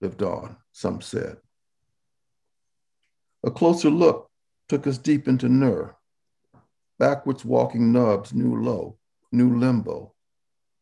[0.00, 1.36] lived on, some said.
[3.44, 4.30] A closer look
[4.68, 5.96] took us deep into Nur.
[6.98, 8.96] Backwards walking nubs knew low,
[9.32, 10.14] knew limbo,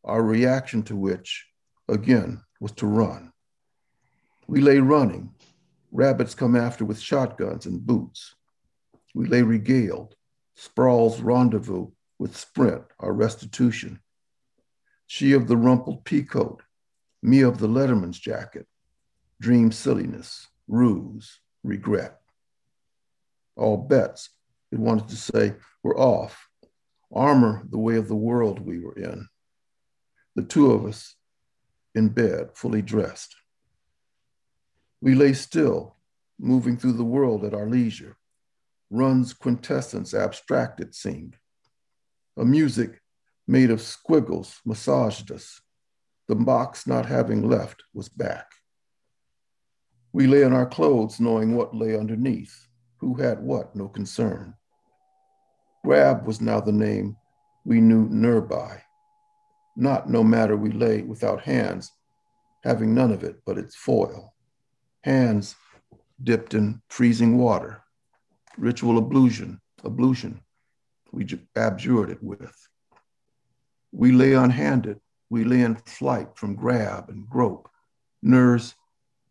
[0.05, 1.47] our reaction to which,
[1.89, 3.33] again, was to run.
[4.47, 5.33] We lay running,
[5.93, 8.35] rabbits come after with shotguns and boots.
[9.15, 10.15] We lay regaled,
[10.55, 11.89] sprawls rendezvous
[12.19, 14.01] with sprint, our restitution.
[15.07, 16.61] She of the rumpled peacoat,
[17.23, 18.67] me of the letterman's jacket,
[19.41, 22.21] dream silliness, ruse, regret.
[23.57, 24.31] All bets,
[24.71, 26.49] it wanted to say, were off.
[27.13, 29.29] Armor the way of the world we were in.
[30.37, 31.17] The two of us
[31.95, 33.35] in bed, fully dressed.
[35.01, 35.97] We lay still,
[36.39, 38.17] moving through the world at our leisure.
[38.91, 41.37] Run's quintessence abstract, it seemed.
[42.37, 43.01] A music
[43.47, 45.61] made of squiggles massaged us.
[46.29, 48.53] The box not having left was back.
[50.13, 54.55] We lay in our clothes knowing what lay underneath, who had what, no concern.
[55.85, 57.17] Grab was now the name
[57.65, 58.83] we knew Nur by.
[59.77, 61.93] Not no matter we lay without hands,
[62.65, 64.35] having none of it but its foil.
[65.03, 65.55] Hands
[66.23, 67.83] dipped in freezing water,
[68.59, 70.43] ritual ablution, ablution,
[71.11, 71.27] we
[71.57, 72.55] abjured it with.
[73.93, 77.69] We lay unhanded, we lay in flight from grab and grope,
[78.23, 78.75] Nur's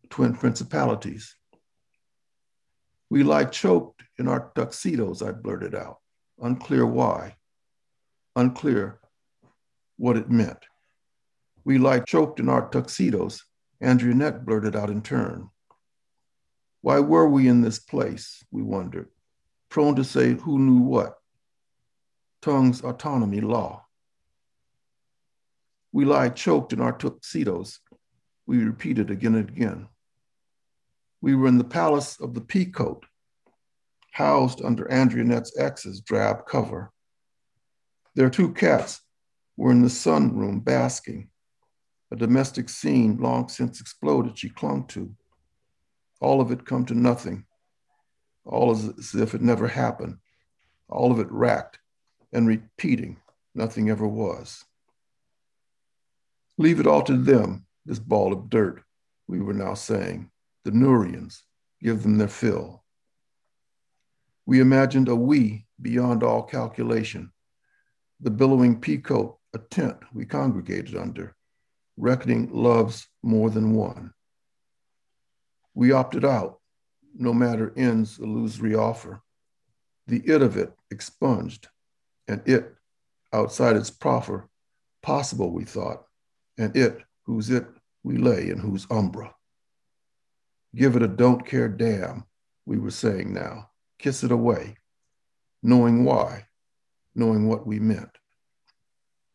[0.08, 1.36] twin principalities.
[3.08, 5.98] We lie choked in our tuxedos, I blurted out,
[6.40, 7.36] unclear why,
[8.34, 8.98] unclear
[9.96, 10.58] what it meant.
[11.64, 13.44] We lie choked in our tuxedos,
[13.80, 15.48] Andrianette blurted out in turn.
[16.82, 19.08] Why were we in this place, we wondered,
[19.68, 21.16] prone to say who knew what?
[22.40, 23.84] Tongue's autonomy law.
[25.92, 27.80] We lie choked in our tuxedos,
[28.46, 29.88] we repeated again and again.
[31.20, 33.04] We were in the palace of the peacoat,
[34.12, 36.92] housed under Andrianette's ex's drab cover.
[38.14, 39.00] Their two cats
[39.56, 41.28] were in the sunroom basking,
[42.10, 45.14] a domestic scene long since exploded she clung to.
[46.20, 47.46] All of it come to nothing,
[48.44, 50.18] all as if it never happened,
[50.88, 51.78] all of it racked
[52.32, 53.16] and repeating,
[53.54, 54.64] nothing ever was.
[56.58, 58.82] Leave it all to them, this ball of dirt,
[59.26, 60.30] we were now saying.
[60.64, 61.42] The Nurians,
[61.82, 62.84] give them their fill.
[64.44, 67.32] We imagined a we beyond all calculation,
[68.20, 71.34] the billowing peacoat, a tent we congregated under,
[71.96, 74.12] reckoning loves more than one.
[75.80, 76.60] We opted out,
[77.14, 79.22] no matter end's illusory offer.
[80.08, 81.68] The it of it expunged,
[82.28, 82.74] and it,
[83.32, 84.50] outside its proffer,
[85.02, 86.04] possible, we thought,
[86.58, 87.66] and it, whose it
[88.02, 89.34] we lay in whose umbra.
[90.76, 92.26] Give it a don't care damn,
[92.66, 93.70] we were saying now.
[93.98, 94.76] Kiss it away,
[95.62, 96.44] knowing why,
[97.14, 98.18] knowing what we meant.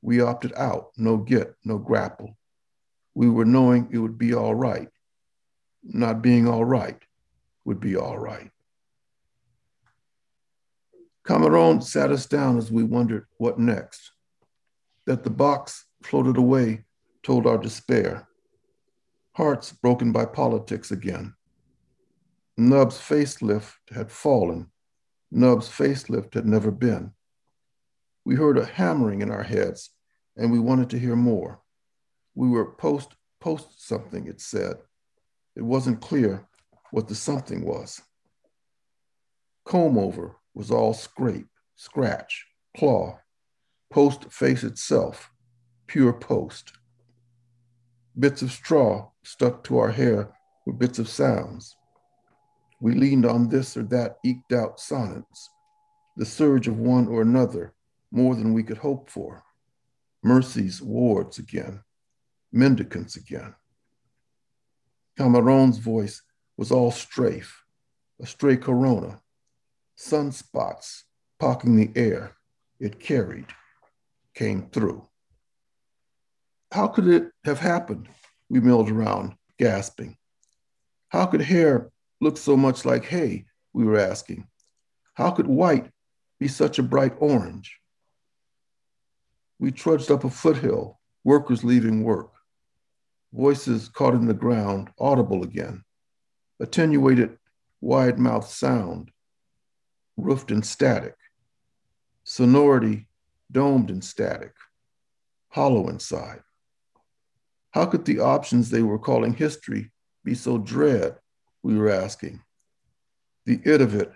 [0.04, 2.38] We opted out, no get, no grapple.
[3.16, 4.89] We were knowing it would be all right.
[5.86, 7.02] Not being all right
[7.64, 8.50] would be all right.
[11.26, 14.12] Camarón sat us down as we wondered what next.
[15.06, 16.86] That the box floated away
[17.24, 18.28] told our despair.
[19.34, 21.34] Hearts broken by politics again.
[22.58, 24.68] Nub's facelift had fallen.
[25.32, 27.12] Nub's facelift had never been.
[28.24, 29.92] We heard a hammering in our heads
[30.38, 31.62] and we wanted to hear more.
[32.34, 34.78] We were post post something, it said.
[35.56, 36.47] It wasn't clear
[36.91, 38.01] what the something was.
[39.64, 42.45] Comb over was all scrape, scratch,
[42.78, 43.20] claw,
[43.91, 45.32] post face itself,
[45.88, 46.74] pure post.
[48.18, 50.34] Bits of straw stuck to our hair
[50.66, 51.76] were bits of sounds.
[52.80, 55.49] We leaned on this or that eked out sonnets,
[56.18, 57.74] the surge of one or another
[58.12, 59.43] more than we could hope for.
[60.24, 61.82] Mercy's wards again,
[62.51, 63.53] mendicants again.
[65.18, 66.22] Camarón's voice
[66.57, 67.63] was all strafe,
[68.22, 69.22] a stray corona,
[69.97, 71.03] sunspots
[71.39, 72.36] pocking the air
[72.80, 73.47] it carried,
[74.34, 75.07] came through.
[76.72, 78.09] How could it have happened?
[78.49, 80.18] We milled around, gasping.
[81.09, 83.45] How could hair look so much like hay?
[83.74, 84.47] We were asking.
[85.13, 85.89] How could white
[86.39, 87.80] be such a bright orange?
[89.59, 92.35] We trudged up a foothill, workers leaving work.
[93.36, 95.84] Voices caught in the ground, audible again.
[96.62, 97.38] Attenuated,
[97.82, 99.12] wide mouthed sound,
[100.16, 101.16] roofed in static.
[102.24, 103.10] Sonority
[103.52, 104.54] domed in static,
[105.50, 106.40] hollow inside.
[107.72, 109.92] How could the options they were calling history
[110.24, 111.18] be so dread?
[111.62, 112.42] We were asking.
[113.46, 114.14] The it of it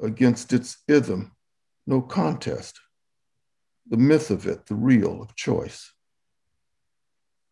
[0.00, 1.32] against its ithm,
[1.88, 2.78] no contest.
[3.88, 5.92] The myth of it, the real of choice.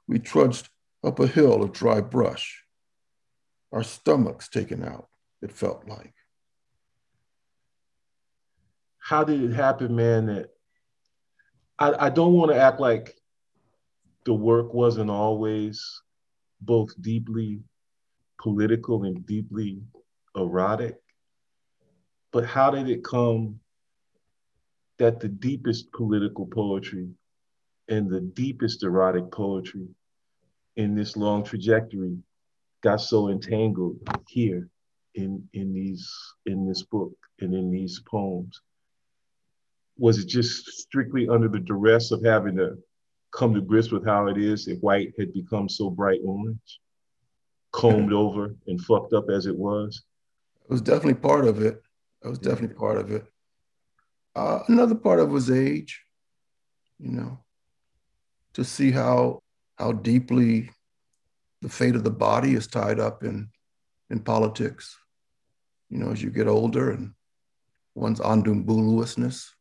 [0.06, 0.68] We trudged
[1.06, 2.64] up a hill of dry brush,
[3.72, 5.08] our stomachs taken out,
[5.40, 6.12] it felt like.
[8.98, 10.48] How did it happen, man, that
[11.78, 13.14] I, I don't want to act like
[14.24, 16.02] the work wasn't always
[16.60, 17.60] both deeply
[18.40, 19.80] political and deeply
[20.34, 20.96] erotic.
[22.32, 23.60] But how did it come
[24.98, 27.10] that the deepest political poetry
[27.88, 29.86] and the deepest erotic poetry
[30.76, 32.16] in this long trajectory
[32.82, 33.96] got so entangled
[34.28, 34.68] here
[35.14, 36.10] in in these
[36.44, 38.60] in this book and in these poems
[39.98, 42.76] was it just strictly under the duress of having to
[43.32, 46.80] come to grips with how it is if white had become so bright orange,
[47.72, 50.02] combed over and fucked up as it was?
[50.64, 51.80] It was definitely part of it.
[52.24, 53.24] It was definitely part of it.
[54.34, 56.02] Uh, another part of it was age,
[56.98, 57.38] you know,
[58.54, 59.42] to see how
[59.76, 60.70] how deeply
[61.62, 63.48] the fate of the body is tied up in
[64.10, 64.96] in politics.
[65.90, 67.12] You know, as you get older and
[67.94, 69.54] one's ondumbuluousness,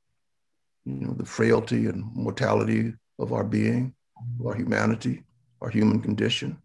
[0.86, 3.93] you know, the frailty and mortality of our being,
[4.39, 5.24] of our humanity,
[5.61, 6.57] our human condition,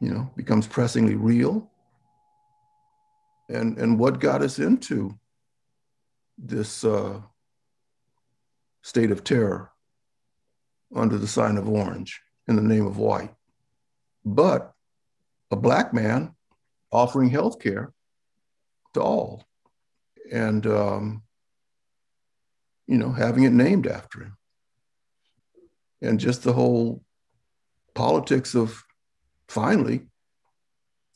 [0.00, 1.70] you know, becomes pressingly real.
[3.48, 5.18] And, and what got us into
[6.36, 7.20] this uh,
[8.82, 9.70] state of terror
[10.96, 13.34] under the sign of orange in the name of white.
[14.24, 14.72] But
[15.50, 16.34] a black man
[16.90, 17.92] offering health care
[18.94, 19.44] to all.
[20.32, 21.22] And um,
[22.86, 24.36] you know, having it named after him.
[26.02, 27.02] And just the whole
[27.94, 28.84] politics of
[29.48, 30.06] finally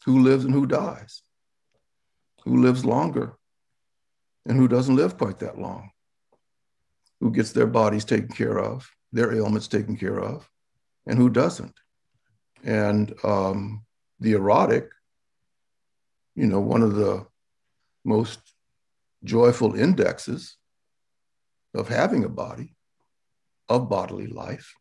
[0.04, 1.22] who lives and who dies,
[2.44, 3.36] who lives longer
[4.46, 5.90] and who doesn't live quite that long,
[7.20, 10.48] who gets their bodies taken care of, their ailments taken care of,
[11.06, 11.74] and who doesn't.
[12.62, 13.84] And um,
[14.20, 14.90] the erotic,
[16.34, 17.26] you know, one of the
[18.04, 18.38] most
[19.24, 20.56] joyful indexes
[21.74, 22.74] of having a body,
[23.68, 24.74] of bodily life,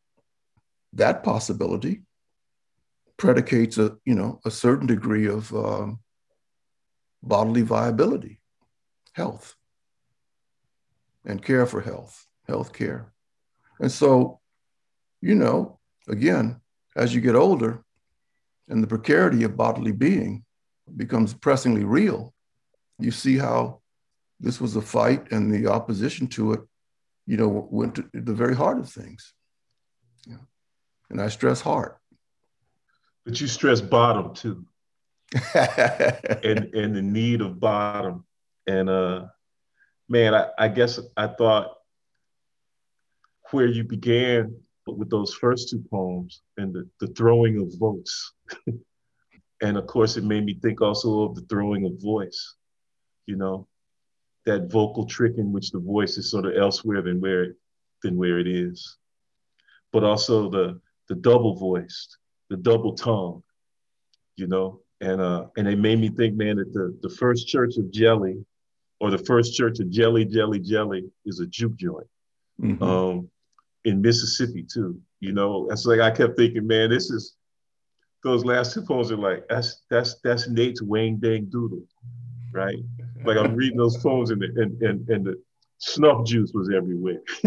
[0.94, 2.02] that possibility
[3.18, 6.00] predicates a you know a certain degree of um,
[7.22, 8.40] bodily viability,
[9.14, 9.56] health,
[11.26, 13.14] and care for health, health care,
[13.80, 14.40] and so
[15.22, 16.60] you know again
[16.96, 17.84] as you get older,
[18.68, 20.44] and the precarity of bodily being
[20.98, 22.34] becomes pressingly real,
[22.98, 23.80] you see how
[24.40, 26.62] this was a fight and the opposition to it
[27.30, 29.36] you know, went to the very heart of things.
[30.26, 30.38] Yeah.
[31.12, 32.00] And I stress heart.
[33.24, 34.66] But you stress bottom too.
[35.54, 38.26] and and the need of bottom.
[38.66, 39.26] And uh
[40.10, 41.76] man, I, I guess I thought
[43.52, 44.56] where you began
[44.88, 48.34] with those first two poems and the, the throwing of votes.
[49.62, 52.56] and of course it made me think also of the throwing of voice,
[53.26, 53.68] you know,
[54.46, 57.56] that vocal trick in which the voice is sort of elsewhere than where it,
[58.04, 58.98] than where it is,
[59.92, 62.18] but also the the double voiced,
[62.50, 63.42] the double tongue,
[64.38, 67.78] you know, and uh, and it made me think, man, that the the first church
[67.78, 68.44] of jelly,
[69.00, 72.08] or the first church of jelly, jelly, jelly, is a juke joint,
[72.62, 72.82] mm-hmm.
[72.84, 73.30] um,
[73.86, 75.00] in Mississippi too.
[75.20, 77.36] You know, it's like I kept thinking, man, this is
[78.24, 81.84] those last two poems are like that's that's that's Nate's Wang Dang Doodle,
[82.52, 82.78] right?
[83.26, 85.42] like I'm reading those poems and the, and, and, and the
[85.78, 87.22] snuff juice was everywhere.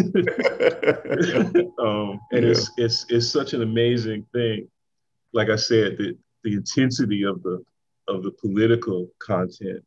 [1.78, 2.50] um, and yeah.
[2.50, 4.68] it's, it's, it's such an amazing thing.
[5.32, 7.64] Like I said, the, the intensity of the,
[8.08, 9.84] of the political content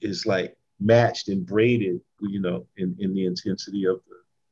[0.00, 4.00] is like matched and braided, you know, in, in the intensity of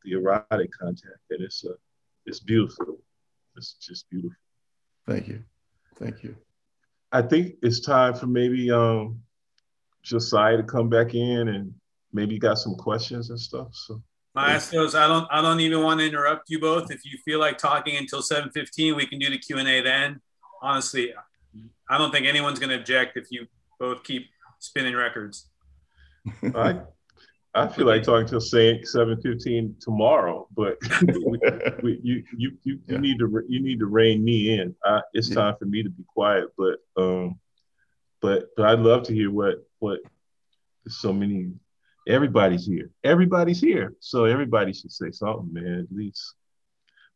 [0.09, 1.17] the, the erotic content.
[1.31, 1.75] And it's, uh,
[2.27, 2.99] it's beautiful.
[3.57, 4.37] It's just beautiful.
[5.07, 5.43] Thank you.
[5.97, 6.37] Thank you.
[7.11, 9.21] I think it's time for maybe um,
[10.03, 11.75] Josiah to come back in and
[12.13, 13.69] maybe got some questions and stuff.
[13.73, 14.03] So
[14.35, 16.91] Maestros, I don't I don't even want to interrupt you both.
[16.91, 20.21] If you feel like talking until 7:15, we can do the Q&A then.
[20.63, 21.13] Honestly,
[21.89, 23.47] I don't think anyone's going to object if you
[23.81, 24.29] both keep
[24.59, 25.49] spinning records.
[26.55, 26.81] I
[27.55, 31.38] I feel like talking till 7:15 tomorrow, but we,
[31.82, 32.94] we, you you you, yeah.
[32.94, 34.74] you need to you need to rein me in.
[34.84, 35.36] I, it's yeah.
[35.36, 37.38] time for me to be quiet, but um
[38.20, 40.01] but but I'd love to hear what what
[40.88, 41.53] so many
[42.07, 42.90] everybody's here.
[43.03, 43.94] Everybody's here.
[44.01, 46.34] So everybody should say something, man, at least.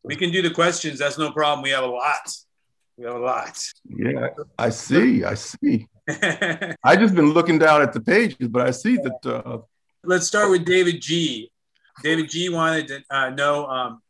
[0.03, 0.99] We can do the questions.
[0.99, 1.63] That's no problem.
[1.63, 2.29] We have a lot.
[2.97, 3.63] We have a lot.
[3.85, 5.23] Yeah, I see.
[5.23, 5.87] I see.
[6.83, 9.25] I just been looking down at the pages, but I see that.
[9.25, 9.59] Uh...
[10.05, 11.49] Let's start with David G.
[12.03, 12.49] David G.
[12.49, 14.01] wanted to uh, know, um,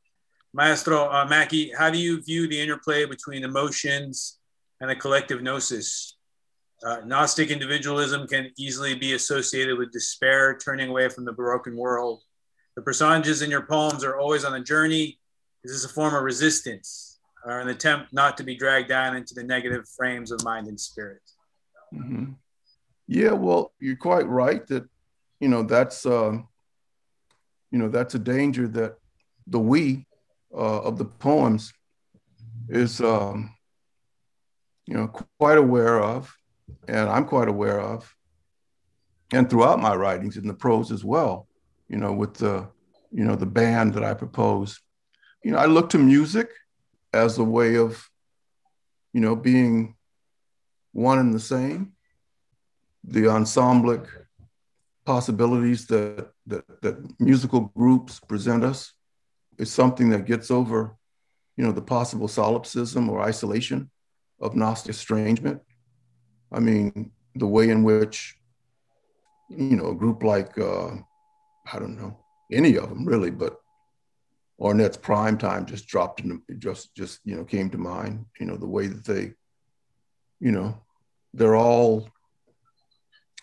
[0.52, 4.40] Maestro uh, Mackey, how do you view the interplay between emotions
[4.82, 6.18] and a collective gnosis?
[6.84, 12.24] Uh, Gnostic individualism can easily be associated with despair, turning away from the broken world.
[12.76, 15.20] The personages in your poems are always on a journey.
[15.64, 19.36] Is this a form of resistance or an attempt not to be dragged down into
[19.36, 21.22] the negative frames of mind and spirit?
[21.94, 22.32] Mm-hmm.
[23.08, 24.90] Yeah, well, you're quite right that,
[25.44, 26.32] you know, that's, uh,
[27.70, 28.96] you know, that's a danger that
[29.46, 30.08] the we
[30.56, 31.74] uh, of the poems
[32.70, 33.54] is, um,
[34.86, 36.34] you know, quite aware of
[36.88, 38.16] and I'm quite aware of,
[39.34, 41.50] and throughout my writings in the prose as well,
[41.90, 42.70] you know, with the,
[43.12, 44.80] you know, the band that I propose,
[45.44, 46.50] you know, I look to music
[47.14, 48.10] as a way of,
[49.12, 49.96] you know, being
[50.94, 51.92] one and the same.
[53.04, 54.08] The ensemblic
[55.06, 58.94] possibilities that, that, that musical groups present us.
[59.60, 60.96] Is something that gets over,
[61.58, 63.92] you know, the possible solipsism or isolation
[64.40, 65.62] of Gnostic estrangement.
[66.52, 68.36] I mean, the way in which,
[69.50, 70.96] you know, a group like, uh,
[71.72, 72.18] I don't know,
[72.52, 73.62] any of them really, but
[74.60, 78.58] Ornette's prime time just dropped in, just, just, you know, came to mind, you know,
[78.58, 79.34] the way that they,
[80.40, 80.82] you know,
[81.36, 82.10] they're all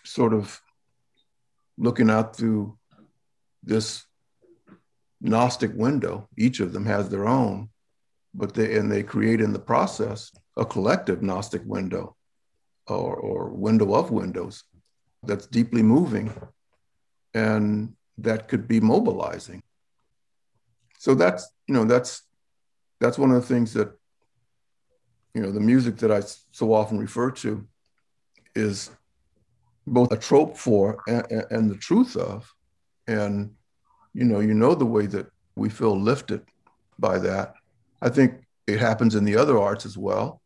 [0.03, 0.61] sort of
[1.81, 2.77] looking out through
[3.63, 4.05] this
[5.19, 6.29] Gnostic window.
[6.37, 7.69] Each of them has their own,
[8.33, 12.15] but they, and they create in the process a collective Gnostic window
[12.87, 14.63] or, or window of windows
[15.23, 16.31] that's deeply moving
[17.33, 19.63] and that could be mobilizing.
[20.99, 22.21] So that's, you know, that's
[22.99, 23.91] that's one of the things that,
[25.33, 26.21] you know, the music that I
[26.51, 27.67] so often refer to
[28.53, 28.91] is
[29.91, 32.51] both a trope for and, and the truth of.
[33.07, 33.51] And,
[34.13, 36.41] you know, you know the way that we feel lifted
[36.97, 37.55] by that.
[38.01, 40.41] I think it happens in the other arts as well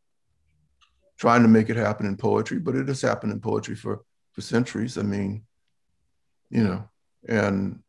[1.17, 4.01] trying to make it happen in poetry, but it has happened in poetry for,
[4.33, 4.97] for centuries.
[4.97, 5.43] I mean,
[6.49, 6.89] you know,
[7.29, 7.79] and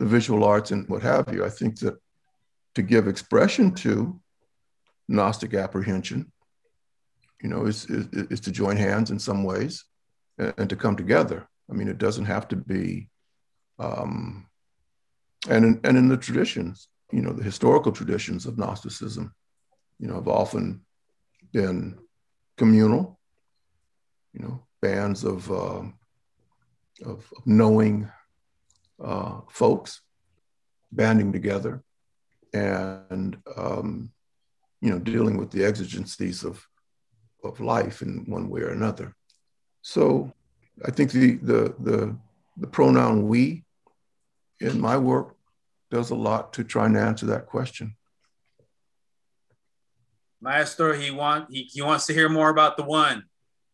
[0.00, 1.44] the visual arts and what have you.
[1.44, 1.94] I think that
[2.74, 4.20] to give expression to
[5.08, 6.32] Gnostic apprehension,
[7.40, 9.84] you know, is, is, is to join hands in some ways
[10.38, 11.48] and, to come together.
[11.70, 13.08] I mean, it doesn't have to be,
[13.78, 14.46] um,
[15.48, 19.32] and in, and in the traditions, you know, the historical traditions of Gnosticism,
[19.98, 20.84] you know, have often
[21.52, 21.98] been
[22.56, 23.18] communal,
[24.32, 25.82] you know, bands of, uh,
[27.04, 28.10] of, of knowing
[29.02, 30.00] uh, folks
[30.92, 31.82] banding together
[32.52, 34.10] and, um,
[34.80, 36.66] you know, dealing with the exigencies of,
[37.44, 39.14] of life in one way or another.
[39.86, 40.32] So
[40.84, 42.16] I think the, the, the,
[42.56, 43.62] the pronoun we
[44.58, 45.36] in my work
[45.92, 47.94] does a lot to try and answer that question.
[50.40, 53.26] Maestro, he want he, he wants to hear more about the one.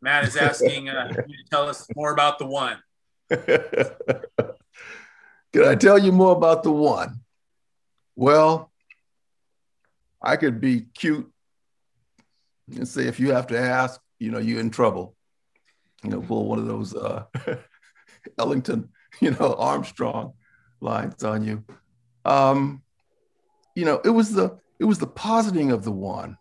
[0.03, 2.77] Matt is asking uh, you to tell us more about the one.
[3.31, 3.89] Can
[5.65, 7.21] I tell you more about the one?
[8.17, 8.71] Well,
[10.21, 11.33] I could be cute
[12.69, 15.17] and say if you have to ask, you know, you're in trouble.
[16.03, 17.25] You know, pull one of those uh,
[18.39, 18.89] Ellington,
[19.21, 20.35] you know, Armstrong
[20.81, 21.65] lines on you.
[22.25, 22.83] Um,
[23.75, 26.37] you know, it was the it was the positing of the one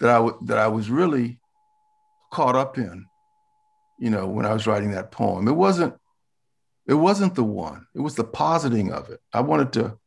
[0.00, 1.38] that I w- that I was really
[2.30, 3.06] caught up in,
[3.98, 5.48] you know, when I was writing that poem.
[5.48, 5.94] It wasn't
[6.86, 7.86] it wasn't the one.
[7.94, 9.20] It was the positing of it.
[9.32, 9.98] I wanted to,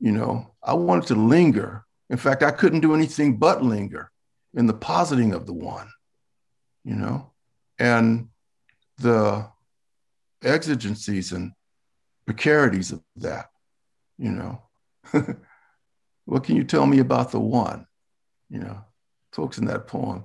[0.00, 1.84] you know, I wanted to linger.
[2.10, 4.10] In fact, I couldn't do anything but linger
[4.54, 5.88] in the positing of the one,
[6.84, 7.32] you know,
[7.78, 8.28] and
[8.98, 9.48] the
[10.42, 11.52] exigencies and
[12.26, 13.50] precarities of that,
[14.18, 14.62] you know.
[16.24, 17.86] what can you tell me about the one,
[18.50, 18.84] you know?
[19.32, 20.24] folks in that poem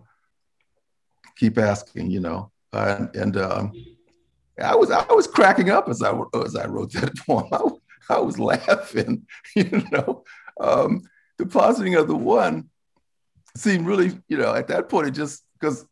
[1.36, 3.72] keep asking, you know, uh, and um,
[4.62, 7.48] I was I was cracking up as I as I wrote that poem.
[7.52, 9.26] I, I was laughing,
[9.56, 10.24] you know.
[10.60, 11.04] Um,
[11.38, 12.70] the positing of the one
[13.56, 15.86] seemed really, you know, at that point, it just because,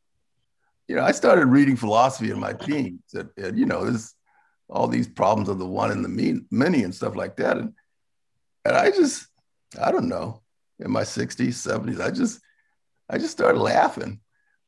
[0.92, 4.14] you know, I started reading philosophy in my teens, and, and you know, there's
[4.70, 7.72] all these problems of the one and the mean, many and stuff like that, and
[8.66, 9.26] and I just,
[9.82, 10.42] I don't know,
[10.80, 12.42] in my 60s, 70s, I just,
[13.10, 14.20] I just started laughing.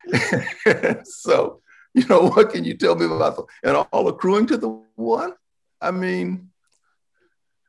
[1.04, 1.60] so,
[1.92, 5.34] you know, what can you tell me about the, and all accruing to the one?
[5.78, 6.48] I mean,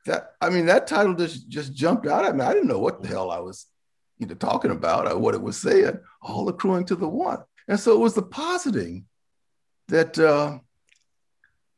[0.05, 2.45] that I mean that title just just jumped out at me.
[2.45, 3.65] I didn't know what the hell I was
[4.17, 5.99] you know talking about or what it was saying.
[6.21, 9.05] All accruing to the one, and so it was the positing
[9.87, 10.59] that uh,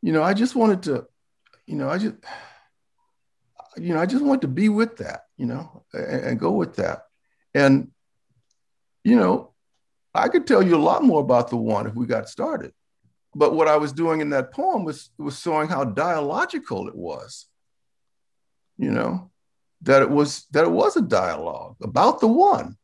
[0.01, 1.07] you know I just wanted to,
[1.65, 2.15] you know, I just
[3.77, 6.75] you know I just wanted to be with that, you know, and, and go with
[6.77, 7.03] that,
[7.53, 7.91] and
[9.03, 9.53] you know,
[10.13, 12.73] I could tell you a lot more about the one if we got started.
[13.35, 17.47] But what I was doing in that poem was was showing how dialogical it was
[18.77, 19.31] you know,
[19.81, 22.77] that it was that it was a dialogue about the one,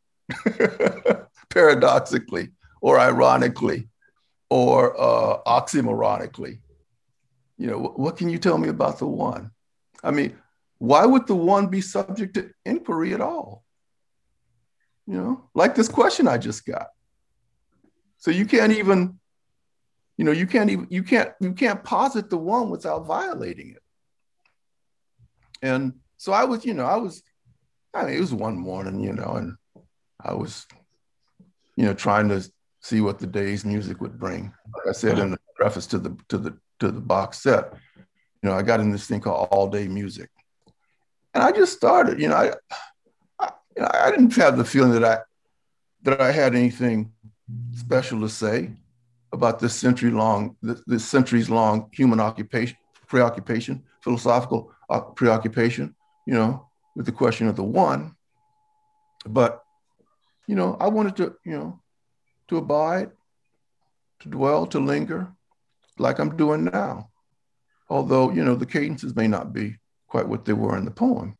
[1.49, 2.49] paradoxically
[2.83, 3.87] or ironically
[4.49, 6.59] or uh, oxymoronically.
[7.57, 9.51] You know, what can you tell me about the one?
[10.03, 10.35] I mean,
[10.79, 13.63] why would the one be subject to inquiry at all?
[15.07, 16.87] You know, like this question I just got.
[18.17, 19.17] So you can't even,
[20.17, 23.83] you know, you can't even you can't you can't posit the one without violating it.
[25.61, 27.23] And so I was, you know, I was,
[27.93, 29.55] I mean, it was one morning, you know, and
[30.19, 30.67] I was,
[31.77, 32.43] you know, trying to
[32.83, 34.53] see what the day's music would bring.
[34.77, 38.49] Like I said in the preface to the to the to the box set, you
[38.49, 40.29] know, I got in this thing called all day music,
[41.33, 42.21] and I just started.
[42.21, 42.53] You know, I,
[43.39, 45.19] I, you know, I didn't have the feeling that I
[46.03, 47.11] that I had anything
[47.73, 48.71] special to say
[49.31, 52.77] about this century long, this, this centuries long human occupation,
[53.07, 54.71] preoccupation, philosophical
[55.15, 55.95] preoccupation,
[56.27, 58.15] you know, with the question of the one.
[59.25, 59.63] But,
[60.47, 61.81] you know, I wanted to, you know,
[62.47, 63.11] to abide,
[64.19, 65.33] to dwell, to linger,
[65.97, 67.09] like I'm doing now.
[67.89, 69.77] Although, you know, the cadences may not be
[70.07, 71.37] quite what they were in the poem.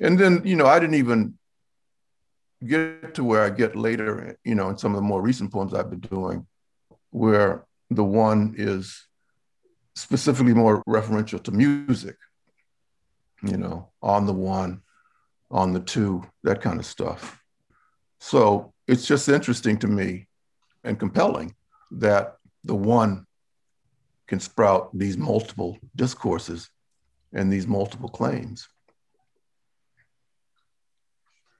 [0.00, 1.38] And then, you know, I didn't even
[2.66, 5.74] get to where I get later, you know, in some of the more recent poems
[5.74, 6.46] I've been doing,
[7.10, 9.06] where the one is
[9.94, 12.16] specifically more referential to music
[13.42, 14.82] you know, on the one,
[15.50, 17.42] on the two, that kind of stuff.
[18.20, 20.28] So it's just interesting to me
[20.84, 21.54] and compelling
[21.90, 23.26] that the one
[24.26, 26.70] can sprout these multiple discourses
[27.32, 28.68] and these multiple claims.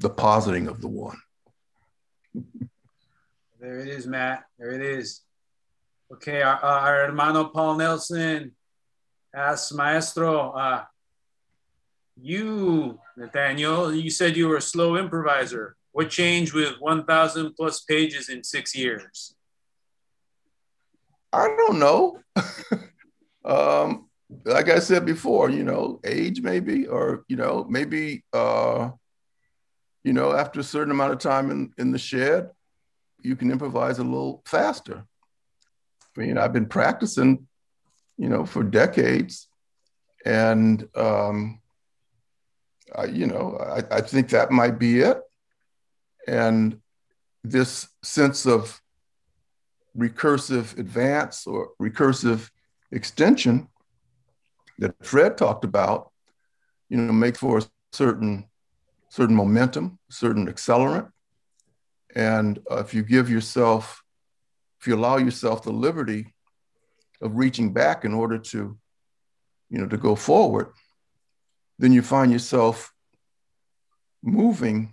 [0.01, 1.19] The positing of the one.
[3.59, 4.45] There it is, Matt.
[4.59, 5.23] There it is.
[6.13, 8.53] Okay, our, our hermano Paul Nelson
[9.35, 10.85] asks Maestro, uh,
[12.21, 15.75] you, Nathaniel, you said you were a slow improviser.
[15.97, 19.35] What changed with 1,000 plus pages in six years?
[21.33, 22.21] I don't know.
[23.47, 24.11] um,
[24.45, 28.91] like I said before, you know, age maybe, or, you know, maybe, uh,
[30.05, 32.51] you know, after a certain amount of time in, in the shed,
[33.23, 35.07] you can improvise a little faster.
[36.15, 37.47] I mean, I've been practicing,
[38.19, 39.49] you know, for decades.
[40.27, 41.63] And, um,
[42.95, 45.23] I, you know, I, I think that might be it.
[46.27, 46.81] And
[47.45, 48.81] this sense of
[49.97, 52.51] recursive advance or recursive
[52.93, 53.69] extension
[54.79, 56.11] that Fred talked about,
[56.89, 57.63] you know, makes for a
[57.93, 58.47] certain
[59.09, 61.11] certain momentum, certain accelerant.
[62.15, 64.03] And uh, if you give yourself,
[64.81, 66.35] if you allow yourself the liberty
[67.23, 68.77] of reaching back in order to,
[69.71, 70.73] you know, to go forward,
[71.79, 72.93] then you find yourself
[74.23, 74.93] moving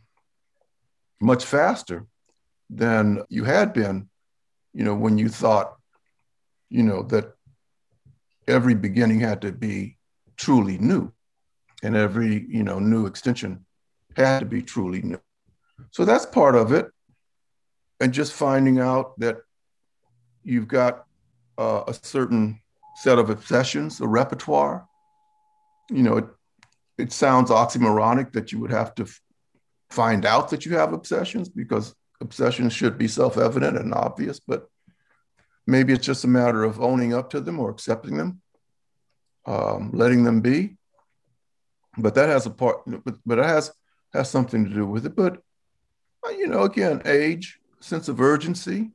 [1.24, 2.06] much faster
[2.70, 4.10] than you had been,
[4.74, 5.76] you know, when you thought,
[6.70, 7.34] you know, that
[8.48, 9.98] every beginning had to be
[10.38, 11.12] truly new
[11.82, 13.66] and every, you know, new extension
[14.16, 15.20] had to be truly new.
[15.92, 16.88] So that's part of it.
[18.00, 19.38] And just finding out that
[20.44, 21.06] you've got
[21.58, 22.60] uh, a certain
[22.96, 24.86] set of obsessions, a repertoire.
[25.90, 26.26] You know, it,
[26.98, 29.06] it sounds oxymoronic that you would have to
[29.94, 34.68] find out that you have obsessions because obsessions should be self-evident and obvious but
[35.68, 38.42] maybe it's just a matter of owning up to them or accepting them
[39.46, 40.78] um, letting them be.
[41.98, 43.72] But that has a part but, but it has
[44.14, 45.16] has something to do with it.
[45.16, 45.42] But
[46.26, 48.92] uh, you know again age sense of urgency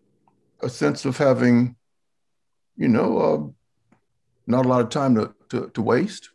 [0.60, 1.76] a sense of having
[2.76, 3.46] you know uh,
[4.46, 6.30] not a lot of time to, to, to waste.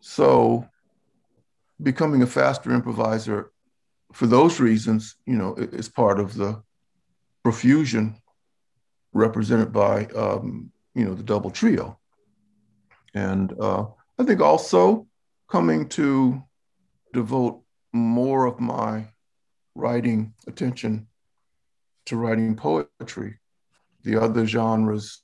[0.00, 0.66] So
[1.80, 3.52] becoming a faster improviser
[4.12, 6.62] for those reasons, you know, is part of the
[7.42, 8.16] profusion
[9.12, 11.98] represented by, um, you know, the double trio.
[13.14, 13.86] And uh,
[14.18, 15.06] I think also
[15.48, 16.42] coming to
[17.12, 17.62] devote
[17.92, 19.08] more of my
[19.74, 21.06] writing attention
[22.06, 23.38] to writing poetry.
[24.02, 25.22] The other genres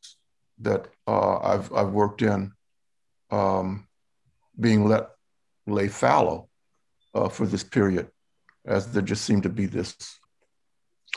[0.61, 2.53] that uh, I've, I've worked in
[3.31, 3.87] um,
[4.59, 5.14] being let
[5.67, 6.49] lay fallow
[7.15, 8.09] uh, for this period,
[8.67, 9.97] as there just seemed to be this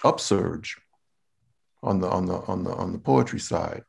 [0.03, 0.77] upsurge
[1.83, 3.83] on the on the on the on the poetry side.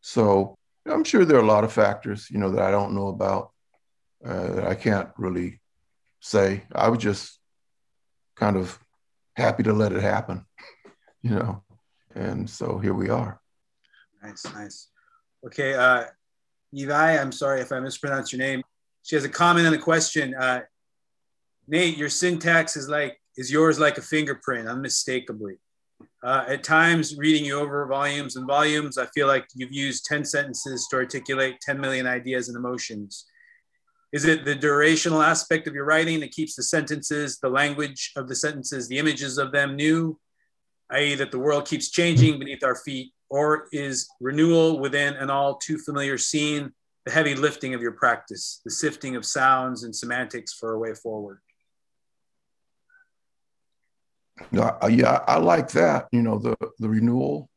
[0.00, 3.08] So I'm sure there are a lot of factors, you know, that I don't know
[3.08, 3.52] about
[4.24, 5.60] uh, that I can't really
[6.20, 6.64] say.
[6.74, 7.38] I was just
[8.36, 8.78] kind of
[9.36, 10.44] happy to let it happen,
[11.22, 11.62] you know,
[12.14, 13.40] and so here we are.
[14.22, 14.88] Nice, nice.
[15.46, 16.04] Okay, uh,
[16.74, 18.62] Evi, I'm sorry if I mispronounced your name.
[19.04, 20.34] She has a comment and a question.
[20.34, 20.62] Uh,
[21.68, 25.58] Nate, your syntax is like is yours like a fingerprint, unmistakably.
[26.22, 30.24] Uh, at times, reading you over volumes and volumes, I feel like you've used 10
[30.24, 33.26] sentences to articulate 10 million ideas and emotions.
[34.12, 38.28] Is it the durational aspect of your writing that keeps the sentences, the language of
[38.28, 40.18] the sentences, the images of them new,
[40.90, 43.12] i.e., that the world keeps changing beneath our feet?
[43.28, 46.72] Or is renewal within an all too familiar scene
[47.04, 50.94] the heavy lifting of your practice, the sifting of sounds and semantics for a way
[50.94, 51.40] forward?
[54.50, 56.08] Yeah, I like that.
[56.12, 57.48] You know, the the renewal.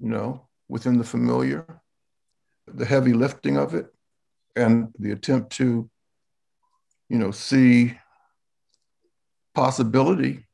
[0.00, 1.80] You know, within the familiar,
[2.66, 3.86] the heavy lifting of it,
[4.56, 5.88] and the attempt to,
[7.08, 7.98] you know, see
[9.54, 10.46] possibility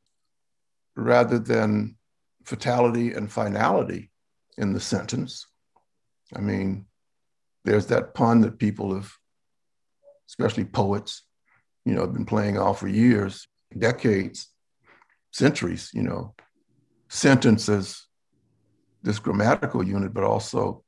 [0.95, 1.97] rather than
[2.45, 4.11] fatality and finality
[4.57, 5.47] in the sentence.
[6.35, 6.85] I mean,
[7.63, 9.11] there's that pun that people have,
[10.27, 11.23] especially poets,
[11.85, 13.47] you know, have been playing off for years,
[13.77, 14.47] decades
[15.31, 16.35] centuries, you know,
[17.09, 18.03] sentence as
[19.03, 20.83] this grammatical unit, but also,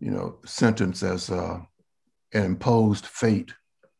[0.00, 1.60] you know, sentence as uh,
[2.32, 3.52] an imposed fate,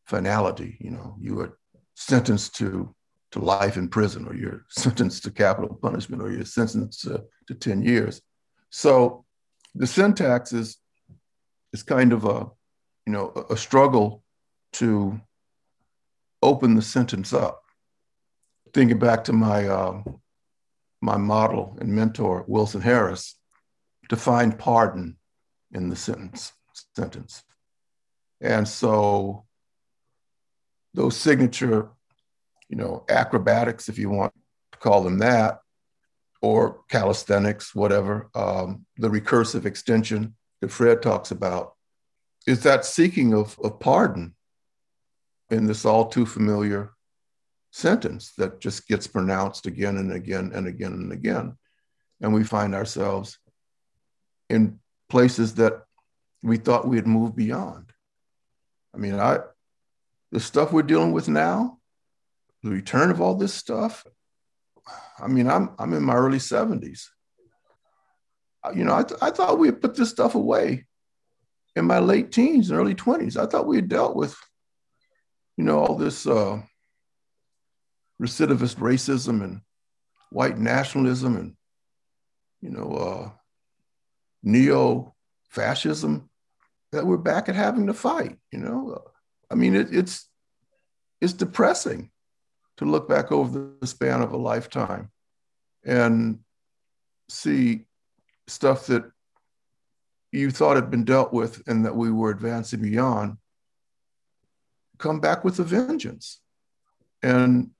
[0.04, 0.76] finality.
[0.80, 1.58] You know, you are
[1.94, 2.94] sentenced to
[3.32, 7.54] to life in prison, or you're sentenced to capital punishment, or you're sentenced to, to
[7.54, 8.20] 10 years.
[8.70, 9.24] So
[9.74, 10.76] the syntax is
[11.72, 12.50] is kind of a,
[13.06, 14.22] you know, a, struggle
[14.74, 15.20] to
[16.42, 17.62] open the sentence up.
[18.74, 20.02] Thinking back to my uh,
[21.00, 23.36] my model and mentor Wilson Harris,
[24.08, 25.16] to find pardon
[25.72, 26.52] in the sentence
[26.96, 27.42] sentence,
[28.40, 29.44] and so
[30.94, 31.90] those signature,
[32.68, 34.32] you know, acrobatics, if you want
[34.72, 35.60] to call them that,
[36.40, 41.74] or calisthenics, whatever, um, the recursive extension that Fred talks about,
[42.46, 44.34] is that seeking of, of pardon
[45.50, 46.92] in this all too familiar
[47.72, 51.58] sentence that just gets pronounced again and again and again and again.
[52.20, 53.38] And we find ourselves
[54.48, 54.78] in
[55.10, 55.82] places that
[56.44, 57.92] we thought we had moved beyond.
[58.94, 59.40] I mean, I
[60.30, 61.78] the stuff we're dealing with now,
[62.62, 64.06] the return of all this stuff.
[65.18, 67.08] I mean, I'm I'm in my early 70s.
[68.74, 70.86] You know, I, th- I thought we had put this stuff away
[71.74, 73.36] in my late teens and early 20s.
[73.36, 74.36] I thought we had dealt with,
[75.56, 76.62] you know, all this uh,
[78.22, 79.60] recidivist racism and
[80.30, 81.56] white nationalism and
[82.60, 83.30] you know uh,
[84.42, 85.14] neo
[85.50, 86.30] fascism
[86.92, 89.02] that we're back at having to fight you know
[89.50, 90.28] i mean it, it's
[91.20, 92.10] it's depressing
[92.76, 95.10] to look back over the span of a lifetime
[95.84, 96.38] and
[97.28, 97.84] see
[98.46, 99.04] stuff that
[100.30, 103.36] you thought had been dealt with and that we were advancing beyond
[104.98, 106.40] come back with a vengeance
[107.22, 107.70] and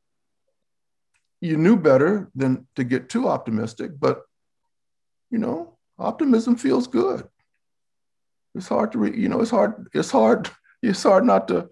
[1.41, 4.23] you knew better than to get too optimistic, but
[5.31, 7.27] you know, optimism feels good.
[8.55, 10.51] It's hard to, re- you know, it's hard, it's hard,
[10.83, 11.71] it's hard not to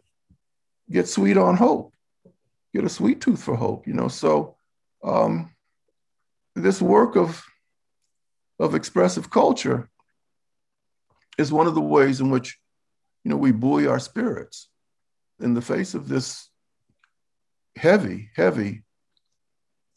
[0.90, 1.92] get sweet on hope,
[2.74, 4.08] get a sweet tooth for hope, you know.
[4.08, 4.56] So
[5.04, 5.54] um,
[6.56, 7.44] this work of
[8.60, 9.88] of expressive culture
[11.38, 12.58] is one of the ways in which,
[13.24, 14.68] you know, we buoy our spirits
[15.40, 16.50] in the face of this
[17.76, 18.82] heavy, heavy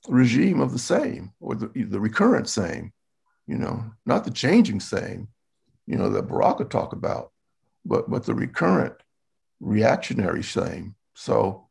[0.07, 2.93] regime of the same or the, the recurrent same,
[3.47, 5.27] you know, not the changing same,
[5.85, 7.31] you know, that Baraka talk about,
[7.85, 8.95] but, but the recurrent
[9.59, 10.95] reactionary same.
[11.15, 11.67] So,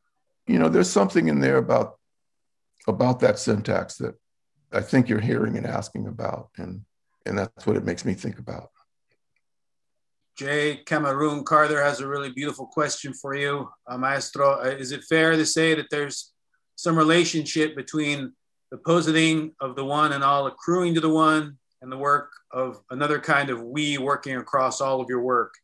[0.47, 1.99] you know, there's something in there about,
[2.87, 4.15] about that syntax that
[4.73, 6.51] I think you're hearing and asking about.
[6.57, 6.85] And,
[7.27, 8.71] and that's what it makes me think about.
[10.37, 10.81] J.
[10.87, 14.61] Kameron Carter has a really beautiful question for you, uh, Maestro.
[14.61, 16.33] Uh, is it fair to say that there's
[16.77, 18.33] some relationship between
[18.71, 22.81] the positing of the one and all accruing to the one and the work of
[22.91, 25.55] another kind of we working across all of your work?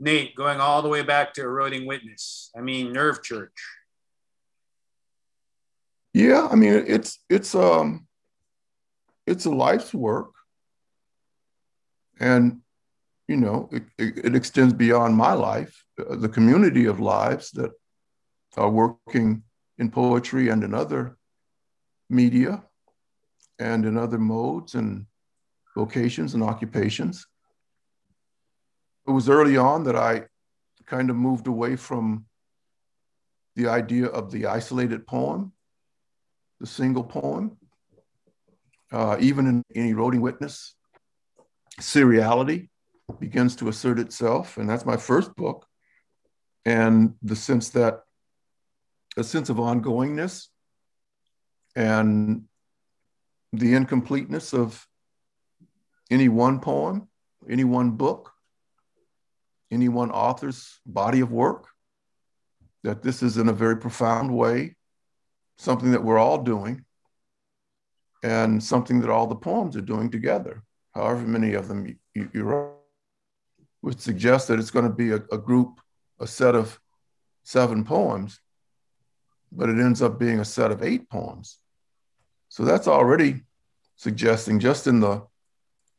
[0.00, 2.50] Nate, going all the way back to eroding witness.
[2.56, 3.52] I mean, Nerve Church.
[6.12, 8.05] Yeah, I mean, it's it's um,
[9.26, 10.32] it's a life's work,
[12.20, 12.60] and
[13.28, 17.72] you know, it, it, extends beyond my life, uh, the community of lives that
[18.56, 19.42] are working
[19.78, 21.16] in poetry and in other
[22.08, 22.62] media
[23.58, 25.06] and in other modes and
[25.74, 27.26] vocations and occupations.
[29.08, 30.26] It was early on that I
[30.86, 32.26] kind of moved away from
[33.56, 35.52] the idea of the isolated poem,
[36.60, 37.56] the single poem,
[38.92, 40.74] uh, even in any eroding witness,
[41.80, 42.68] seriality
[43.18, 44.56] begins to assert itself.
[44.56, 45.66] And that's my first book.
[46.64, 48.00] And the sense that
[49.16, 50.48] a sense of ongoingness
[51.74, 52.44] and
[53.52, 54.86] the incompleteness of
[56.10, 57.08] any one poem,
[57.48, 58.32] any one book,
[59.70, 61.68] any one author's body of work,
[62.82, 64.76] that this is in a very profound way
[65.58, 66.85] something that we're all doing
[68.22, 70.62] and something that all the poems are doing together,
[70.94, 72.76] however many of them you, you wrote
[73.82, 75.80] would suggest that it's going to be a, a group,
[76.18, 76.80] a set of
[77.44, 78.40] seven poems,
[79.52, 81.58] but it ends up being a set of eight poems.
[82.48, 83.42] So that's already
[83.96, 85.24] suggesting just in the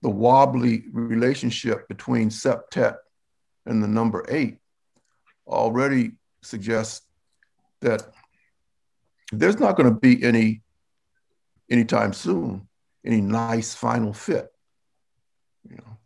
[0.03, 2.97] the wobbly relationship between septet
[3.65, 4.59] and the number eight
[5.47, 6.11] already
[6.43, 7.05] suggests
[7.81, 8.03] that
[9.31, 10.61] there's not going to be any
[11.69, 12.67] anytime soon
[13.05, 14.47] any nice final fit
[15.69, 15.97] you know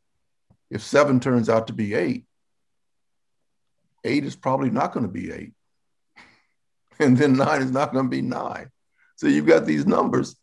[0.71, 2.25] if seven turns out to be eight,
[4.05, 5.53] eight is probably not going to be eight.
[6.99, 8.69] And then nine is not going to be nine.
[9.15, 10.35] So you've got these numbers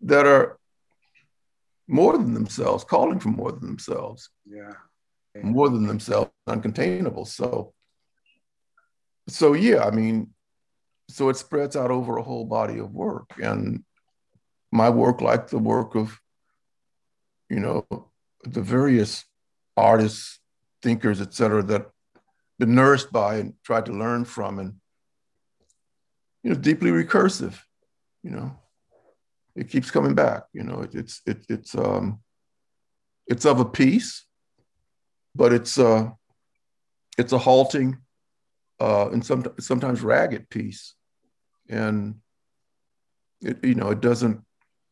[0.00, 0.58] that are
[1.86, 4.28] more than themselves, calling for more than themselves.
[4.44, 4.72] Yeah.
[5.42, 7.28] More than themselves, uncontainable.
[7.28, 7.72] So,
[9.28, 10.30] so yeah, I mean,
[11.08, 13.30] so it spreads out over a whole body of work.
[13.40, 13.84] And
[14.76, 16.20] my work, like the work of,
[17.48, 17.86] you know,
[18.44, 19.24] the various
[19.76, 20.38] artists,
[20.82, 21.90] thinkers, et cetera, that
[22.58, 24.74] been nourished by and tried to learn from and
[26.42, 27.58] you know deeply recursive
[28.22, 28.56] you know.
[29.54, 30.80] It keeps coming back you know.
[30.82, 32.20] It, it's it, it's um
[33.26, 34.24] it's of a piece
[35.34, 36.10] but it's uh
[37.18, 37.98] it's a halting
[38.80, 40.94] uh and some, sometimes ragged piece.
[41.68, 42.16] And
[43.40, 44.45] it you know it doesn't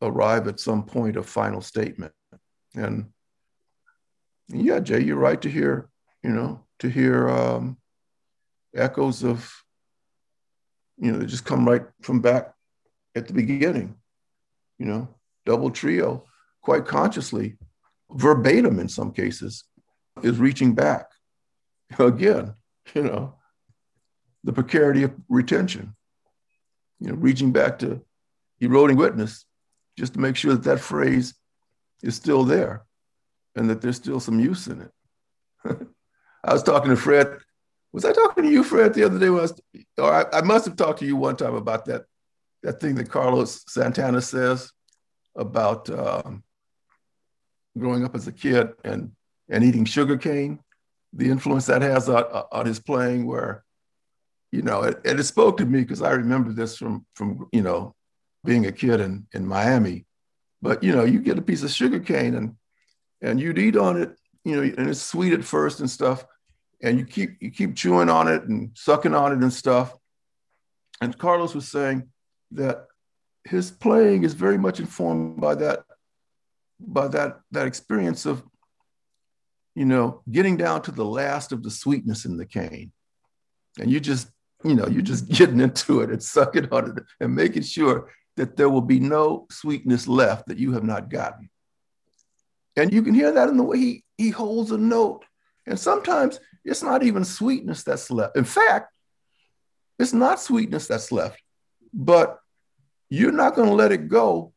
[0.07, 2.13] arrive at some point of final statement
[2.75, 3.09] and
[4.47, 5.89] yeah, Jay, you're right to hear,
[6.23, 7.77] you know, to hear um,
[8.75, 9.51] echoes of,
[10.97, 12.53] you know, they just come right from back
[13.15, 13.95] at the beginning,
[14.77, 15.07] you know,
[15.45, 16.25] double trio,
[16.61, 17.57] quite consciously,
[18.11, 19.63] verbatim in some cases,
[20.21, 21.11] is reaching back.
[21.97, 22.53] Again,
[22.93, 23.35] you know,
[24.43, 25.95] the precarity of retention,
[26.99, 28.01] you know, reaching back to
[28.59, 29.45] eroding witness
[29.97, 31.33] just to make sure that that phrase
[32.03, 32.85] is still there
[33.55, 34.91] and that there's still some use in it.
[36.43, 37.37] I was talking to Fred.
[37.91, 39.29] Was I talking to you, Fred, the other day?
[39.29, 39.59] Was,
[39.97, 42.05] or I, I must have talked to you one time about that
[42.61, 44.71] that thing that Carlos Santana says
[45.35, 46.43] about um,
[47.77, 49.11] growing up as a kid and
[49.49, 50.59] and eating sugar cane,
[51.13, 53.25] the influence that has on, on his playing.
[53.25, 53.63] Where,
[54.51, 57.61] you know, it, and it spoke to me because I remember this from from you
[57.61, 57.94] know
[58.45, 60.05] being a kid in in Miami.
[60.61, 62.55] But you know, you get a piece of sugar cane and
[63.21, 66.25] and you'd eat on it, you know, and it's sweet at first and stuff,
[66.81, 69.95] and you keep you keep chewing on it and sucking on it and stuff.
[71.01, 72.09] And Carlos was saying
[72.51, 72.87] that
[73.43, 75.83] his playing is very much informed by that
[76.79, 78.43] by that that experience of
[79.75, 82.91] you know getting down to the last of the sweetness in the cane
[83.79, 84.29] and you just
[84.63, 88.57] you know you're just getting into it and sucking on it and making sure that
[88.57, 91.49] there will be no sweetness left that you have not gotten
[92.75, 95.23] and you can hear that in the way he, he holds a note.
[95.65, 98.35] And sometimes it's not even sweetness that's left.
[98.35, 98.93] In fact,
[99.97, 101.39] it's not sweetness that's left,
[101.93, 102.39] but
[103.09, 104.53] you're not going to let it go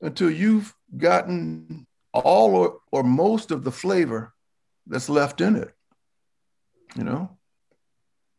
[0.00, 4.32] until you've gotten all or, or most of the flavor
[4.86, 5.70] that's left in it.
[6.96, 7.36] You know?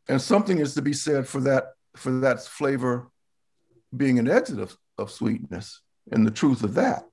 [0.07, 1.65] And something is to be said for that,
[1.95, 3.11] for that flavor
[3.95, 7.03] being an exit of, of sweetness and the truth of that.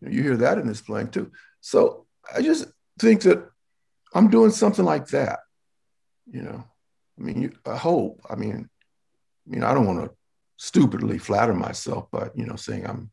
[0.00, 1.32] You hear that in his playing too.
[1.60, 2.66] So I just
[2.98, 3.48] think that
[4.14, 5.40] I'm doing something like that.
[6.30, 6.64] You know,
[7.18, 8.20] I mean, you, I hope.
[8.28, 8.68] I mean,
[9.46, 10.14] I mean, I don't want to
[10.56, 13.10] stupidly flatter myself, but you know, saying I'm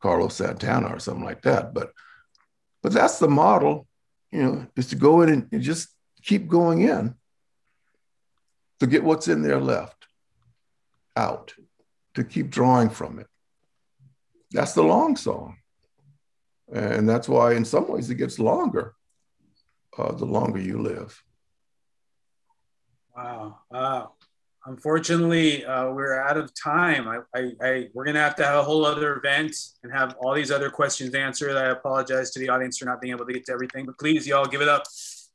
[0.00, 1.74] Carlos Santana or something like that.
[1.74, 1.92] But
[2.82, 3.86] but that's the model,
[4.30, 5.88] you know, is to go in and, and just
[6.22, 7.14] keep going in
[8.80, 10.06] to get what's in there left
[11.16, 11.52] out,
[12.18, 13.26] to keep drawing from it.
[14.50, 15.56] That's the long song.
[16.72, 18.94] And that's why, in some ways, it gets longer
[19.96, 21.22] uh, the longer you live.
[23.16, 23.60] Wow.
[23.70, 24.12] Wow.
[24.66, 27.08] Unfortunately, uh, we're out of time.
[27.08, 30.14] I, I, I, we're going to have to have a whole other event and have
[30.20, 31.56] all these other questions answered.
[31.56, 34.26] I apologize to the audience for not being able to get to everything, but please,
[34.26, 34.82] y'all, give it up.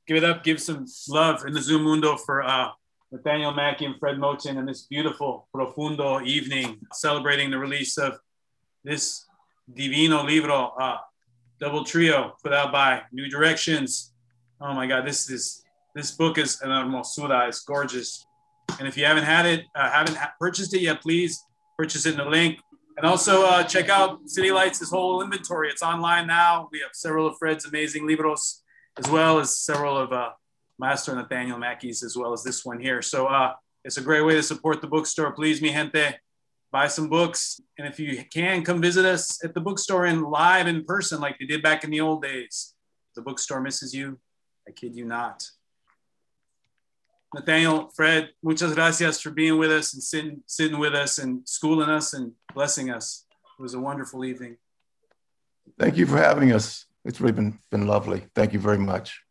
[0.06, 0.44] Give it up.
[0.44, 2.70] Give some love in the Zoom Mundo for uh,
[3.14, 8.18] Nathaniel Mackey and Fred Moten and this beautiful Profundo evening celebrating the release of
[8.84, 9.28] this
[9.72, 10.98] Divino Libro, uh,
[11.60, 14.14] double trio put out by New Directions.
[14.60, 15.64] Oh my God, this is
[15.94, 17.48] this book is an hermosura.
[17.48, 18.26] It's gorgeous.
[18.80, 21.40] And if you haven't had it, uh, haven't ha- purchased it yet, please
[21.78, 22.58] purchase it in the link.
[22.98, 25.70] And also uh, check out City Lights' whole inventory.
[25.70, 26.68] It's online now.
[26.72, 28.64] We have several of Fred's amazing libros,
[28.98, 30.32] as well as several of uh,
[30.84, 33.02] Master Nathaniel Mackey's, as well as this one here.
[33.02, 33.54] So uh,
[33.86, 35.32] it's a great way to support the bookstore.
[35.32, 36.16] Please, mi gente,
[36.74, 37.62] buy some books.
[37.78, 41.40] And if you can, come visit us at the bookstore in live in person, like
[41.40, 42.74] they did back in the old days.
[43.16, 44.20] The bookstore misses you.
[44.68, 45.50] I kid you not.
[47.34, 51.90] Nathaniel, Fred, muchas gracias for being with us and sitting, sitting with us and schooling
[51.90, 53.26] us and blessing us.
[53.58, 54.58] It was a wonderful evening.
[55.80, 56.86] Thank you for having us.
[57.06, 58.24] It's really been, been lovely.
[58.36, 59.23] Thank you very much.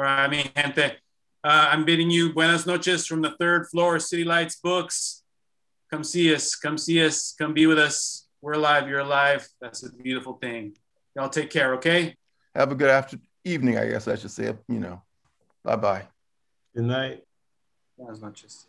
[0.00, 0.96] All right, mi gente.
[1.44, 5.22] Uh, I'm bidding you buenas noches from the third floor, City Lights Books.
[5.90, 6.56] Come see us.
[6.56, 7.34] Come see us.
[7.38, 8.26] Come be with us.
[8.40, 8.88] We're alive.
[8.88, 9.46] You're alive.
[9.60, 10.74] That's a beautiful thing.
[11.14, 12.16] Y'all take care, okay?
[12.54, 14.54] Have a good after evening, I guess I should say.
[14.70, 15.02] You know,
[15.62, 16.04] bye bye.
[16.74, 17.20] Good night.
[17.98, 18.68] Buenas noches.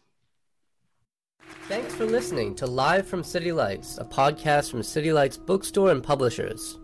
[1.70, 6.04] Thanks for listening to Live from City Lights, a podcast from City Lights Bookstore and
[6.04, 6.78] Publishers.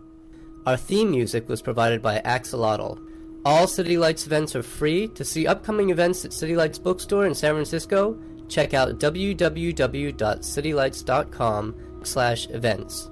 [0.66, 3.17] Our theme music was provided by Axolotl.
[3.46, 5.08] All City Lights events are free.
[5.10, 8.18] To see upcoming events at City Lights Bookstore in San Francisco,
[8.50, 13.10] check out www.citylights.com slash events.